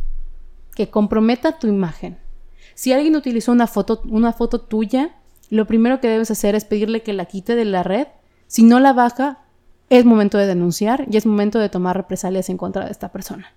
[0.74, 2.18] que comprometa tu imagen.
[2.74, 5.14] Si alguien utilizó una foto, una foto tuya,
[5.52, 8.06] lo primero que debes hacer es pedirle que la quite de la red.
[8.46, 9.40] Si no la baja,
[9.90, 13.52] es momento de denunciar y es momento de tomar represalias en contra de esta persona.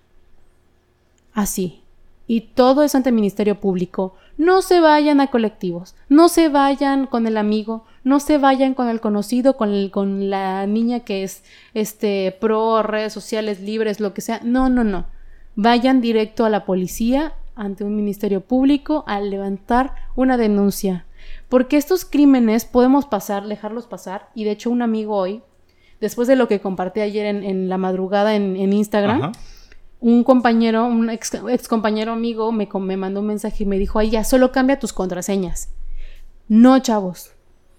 [1.32, 1.80] Así.
[2.26, 4.14] Y todo es ante el Ministerio Público.
[4.36, 8.90] No se vayan a colectivos, no se vayan con el amigo, no se vayan con
[8.90, 14.42] el conocido, con, la niña que es este pro redes sociales libres, lo que sea.
[14.44, 15.06] No, no, no.
[15.54, 21.06] Vayan directo a la policía ante un ministerio público a levantar una denuncia.
[21.48, 24.30] Porque estos crímenes podemos pasar, dejarlos pasar.
[24.34, 25.42] Y de hecho un amigo hoy
[26.00, 29.32] después de lo que compartí ayer en, la madrugada en, Instagram,
[30.00, 31.32] un compañero, un ex,
[31.68, 34.92] compañero amigo me, me mandó un mensaje y me dijo, ay, ya, solo cambia tus
[34.92, 35.70] contraseñas.
[36.48, 37.32] No, chavos,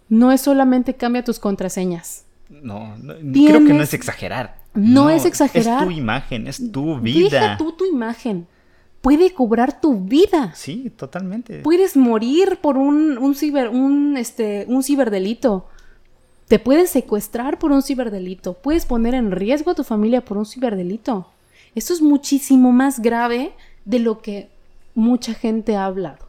[0.09, 2.26] no es solamente cambia tus contraseñas.
[2.49, 2.95] No,
[3.34, 4.57] creo que no es exagerar.
[4.74, 5.82] No, es exagerar.
[5.82, 7.30] Es tu imagen, es tu vida.
[7.30, 8.47] Deja tú tu imagen.
[9.08, 10.51] Puede cobrar tu vida.
[10.53, 11.60] Sí, totalmente.
[11.60, 15.66] Puedes morir por un, un ciber, un, este, un ciberdelito.
[16.49, 20.45] Te puedes secuestrar por un ciberdelito, puedes poner en riesgo a tu familia por un
[20.45, 21.30] ciberdelito.
[21.74, 23.53] Esto es muchísimo más grave
[23.86, 24.49] de lo que
[24.93, 26.28] mucha gente ha hablado.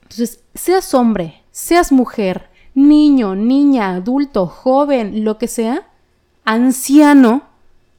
[0.00, 5.86] Entonces, seas hombre, seas mujer, niño, niña, adulto, joven, lo que sea,
[6.46, 7.42] anciano,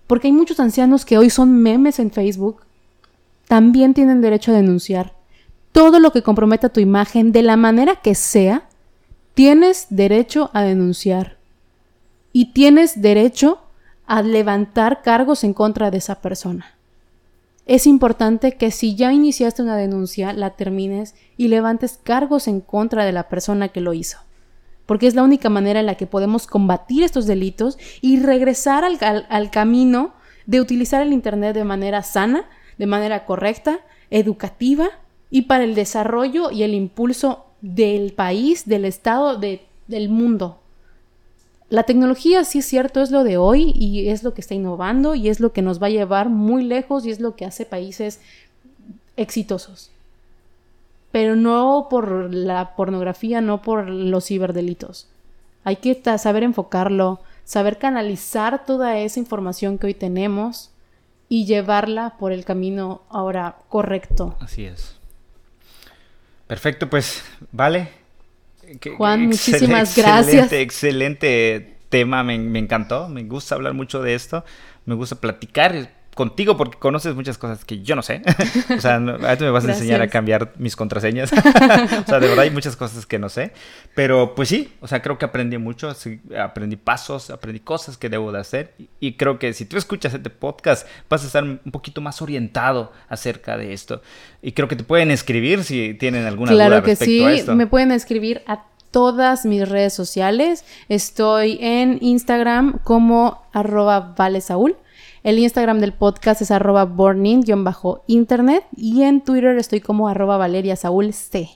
[0.07, 2.61] porque hay muchos ancianos que hoy son memes en Facebook,
[3.49, 5.15] también tienen derecho a denunciar.
[5.71, 8.69] Todo lo que comprometa tu imagen, de la manera que sea,
[9.33, 11.37] tienes derecho a denunciar
[12.31, 13.59] y tienes derecho
[14.05, 16.75] a levantar cargos en contra de esa persona.
[17.65, 23.03] Es importante que si ya iniciaste una denuncia, la termines y levantes cargos en contra
[23.03, 24.19] de la persona que lo hizo,
[24.85, 29.49] porque es la única manera en la que podemos combatir estos delitos y regresar al,
[29.49, 30.13] camino
[30.45, 32.45] de utilizar el Internet de manera sana,
[32.79, 34.89] de manera correcta, educativa
[35.29, 40.59] y para el desarrollo y el impulso del país, del Estado, del mundo
[41.69, 45.13] la tecnología, sí es cierto, es lo de hoy y es lo que está innovando
[45.13, 47.65] y es lo que nos va a llevar muy lejos y es lo que hace
[47.65, 48.19] países
[49.17, 49.91] exitosos.
[51.11, 55.07] Pero no por la pornografía, no por los ciberdelitos.
[55.63, 60.71] Hay que saber enfocarlo, saber canalizar toda esa información que hoy tenemos
[61.29, 64.35] y llevarla por el camino ahora correcto.
[64.41, 64.99] Así es.
[66.47, 67.89] Perfecto, pues vale.
[68.97, 70.51] Juan, muchísimas gracias.
[70.51, 74.43] Excelente, excelente tema, me, me, encantó, me gusta hablar mucho de esto,
[74.85, 78.21] me gusta platicar contigo porque conoces muchas cosas que yo no sé.
[78.77, 81.31] o sea, a tú me vas a enseñar a cambiar mis contraseñas.
[81.33, 83.53] o sea, de verdad hay muchas cosas que no sé.
[83.95, 85.95] Pero pues sí, o sea, creo que aprendí mucho,
[86.37, 88.73] aprendí pasos, aprendí cosas que debo de hacer.
[88.99, 92.91] Y creo que si tú escuchas este podcast vas a estar un poquito más orientado
[93.07, 94.01] acerca de esto.
[94.41, 97.23] Y creo que te pueden escribir si tienen alguna duda respecto sí.
[97.23, 97.55] a esto.
[97.55, 100.65] Me pueden escribir a todas mis redes sociales.
[100.89, 104.75] Estoy en Instagram como arroba valesaúl.
[105.21, 111.11] El Instagram del podcast es arroba borning-internet y en Twitter estoy como arroba Valeria Saúl
[111.11, 111.49] C.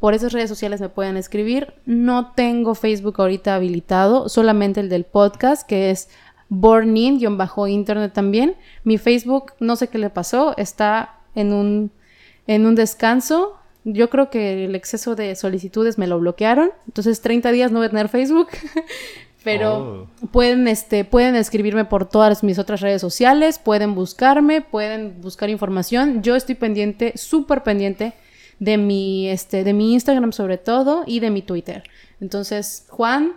[0.00, 1.74] Por esas redes sociales me pueden escribir.
[1.86, 6.08] No tengo Facebook ahorita habilitado, solamente el del podcast que es
[6.48, 8.56] bornin-internet también.
[8.82, 11.92] Mi Facebook, no sé qué le pasó, está en un,
[12.48, 13.54] en un descanso.
[13.84, 16.72] Yo creo que el exceso de solicitudes me lo bloquearon.
[16.86, 18.48] Entonces 30 días no voy a tener Facebook.
[19.44, 20.26] Pero Oh.
[20.28, 26.22] pueden, este, pueden escribirme por todas mis otras redes sociales, pueden buscarme, pueden buscar información.
[26.22, 28.14] Yo estoy pendiente, súper pendiente
[28.58, 31.84] de mi, este, de mi Instagram sobre todo y de mi Twitter.
[32.20, 33.32] Entonces, Juan,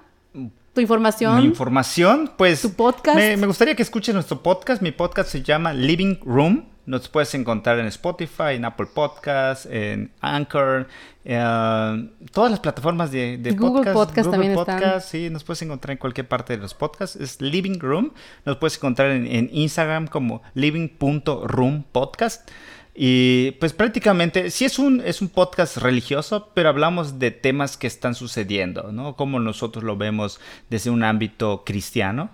[0.74, 1.39] tu información.
[1.39, 2.62] Mi información, pues.
[2.62, 3.18] Tu podcast.
[3.18, 4.82] Me, me gustaría que escuches nuestro podcast.
[4.82, 6.66] Mi podcast se llama Living Room.
[6.88, 10.88] Nos puedes encontrar en Spotify, en Apple Podcasts, en Anchor,
[11.26, 13.94] eh, todas las plataformas de, de Google podcast.
[13.94, 14.80] Podcast también están.
[14.80, 17.18] Podcast, sí, nos puedes encontrar en cualquier parte de los podcasts.
[17.18, 18.14] Es Living Room.
[18.46, 22.50] Nos puedes encontrar en, en Instagram como living.roompodcast.
[22.96, 27.88] Y pues prácticamente, sí es un, es un podcast religioso, pero hablamos de temas que
[27.88, 29.18] están sucediendo, ¿no?
[29.18, 32.32] Como nosotros lo vemos desde un ámbito cristiano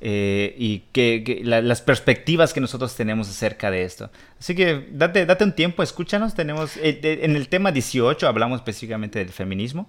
[0.00, 4.10] eh, y que, que la- las perspectivas que nosotros tenemos acerca de esto.
[4.38, 6.34] Así que date, date un tiempo, escúchanos.
[6.34, 9.88] Tenemos, eh, de- en el tema 18 hablamos específicamente del feminismo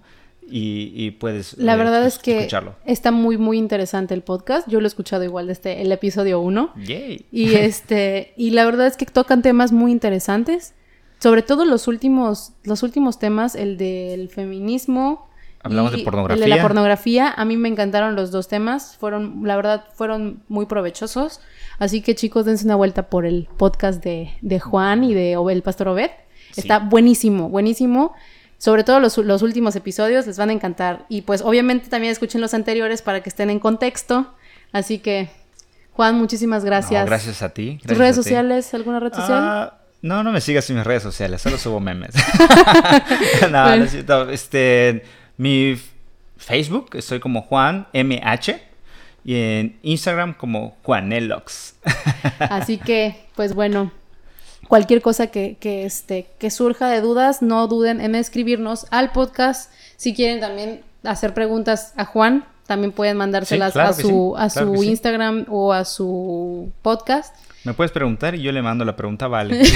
[0.50, 2.74] y, y puedes La eh, verdad es que escucharlo.
[2.86, 4.66] está muy, muy interesante el podcast.
[4.68, 6.72] Yo lo he escuchado igual desde el episodio 1.
[6.86, 7.26] Yay.
[7.30, 10.74] Y este, y la verdad es que tocan temas muy interesantes.
[11.20, 15.27] Sobre todo los últimos, los últimos temas, el del feminismo.
[15.62, 16.44] Hablamos y de El pornografía.
[16.44, 17.32] de la pornografía.
[17.36, 18.96] A mí me encantaron los dos temas.
[18.98, 21.40] Fueron, la verdad, fueron muy provechosos.
[21.78, 25.62] Así que chicos, dense una vuelta por el podcast de, de Juan y de el
[25.62, 26.10] Pastor Obed.
[26.52, 26.60] Sí.
[26.62, 28.14] Está buenísimo, buenísimo.
[28.56, 31.06] Sobre todo los, los últimos episodios les van a encantar.
[31.08, 34.34] Y pues obviamente también escuchen los anteriores para que estén en contexto.
[34.72, 35.28] Así que,
[35.92, 37.02] Juan, muchísimas gracias.
[37.02, 37.78] No, gracias a ti.
[37.86, 38.72] ¿Tus redes sociales?
[38.74, 39.38] ¿Alguna red social?
[39.40, 42.14] Ah, no, no me sigas en mis redes sociales, solo subo memes.
[43.42, 43.84] no, no Bueno.
[43.84, 44.30] es cierto.
[44.30, 45.02] Este,
[45.38, 45.80] mi
[46.36, 48.68] Facebook, estoy como Juan MH.
[49.24, 51.74] Y en Instagram como Juanelox.
[52.38, 53.92] Así que, pues bueno,
[54.68, 59.70] cualquier cosa que, que, este, que surja de dudas, no duden en escribirnos al podcast.
[59.96, 64.48] Si quieren también hacer preguntas a Juan, también pueden mandárselas claro a su, sí, a
[64.48, 64.88] claro su sí.
[64.88, 67.34] Instagram o a su podcast.
[67.64, 69.60] Me puedes preguntar y yo le mando la pregunta, vale.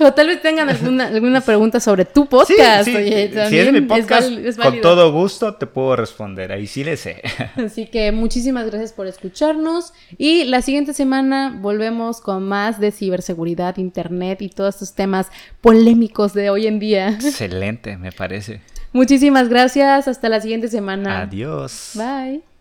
[0.00, 2.88] O tal vez tengan alguna, alguna pregunta sobre tu podcast.
[2.88, 6.50] Oye, si también es mi podcast, es con todo gusto te puedo responder.
[6.52, 7.22] Ahí sí le sé.
[7.56, 13.76] Así que muchísimas gracias por escucharnos y la siguiente semana volvemos con más de ciberseguridad,
[13.76, 15.28] internet y todos estos temas
[15.60, 17.10] polémicos de hoy en día.
[17.10, 18.60] Excelente, me parece.
[18.92, 21.22] Muchísimas gracias, hasta la siguiente semana.
[21.22, 21.92] Adiós.
[21.94, 22.51] Bye.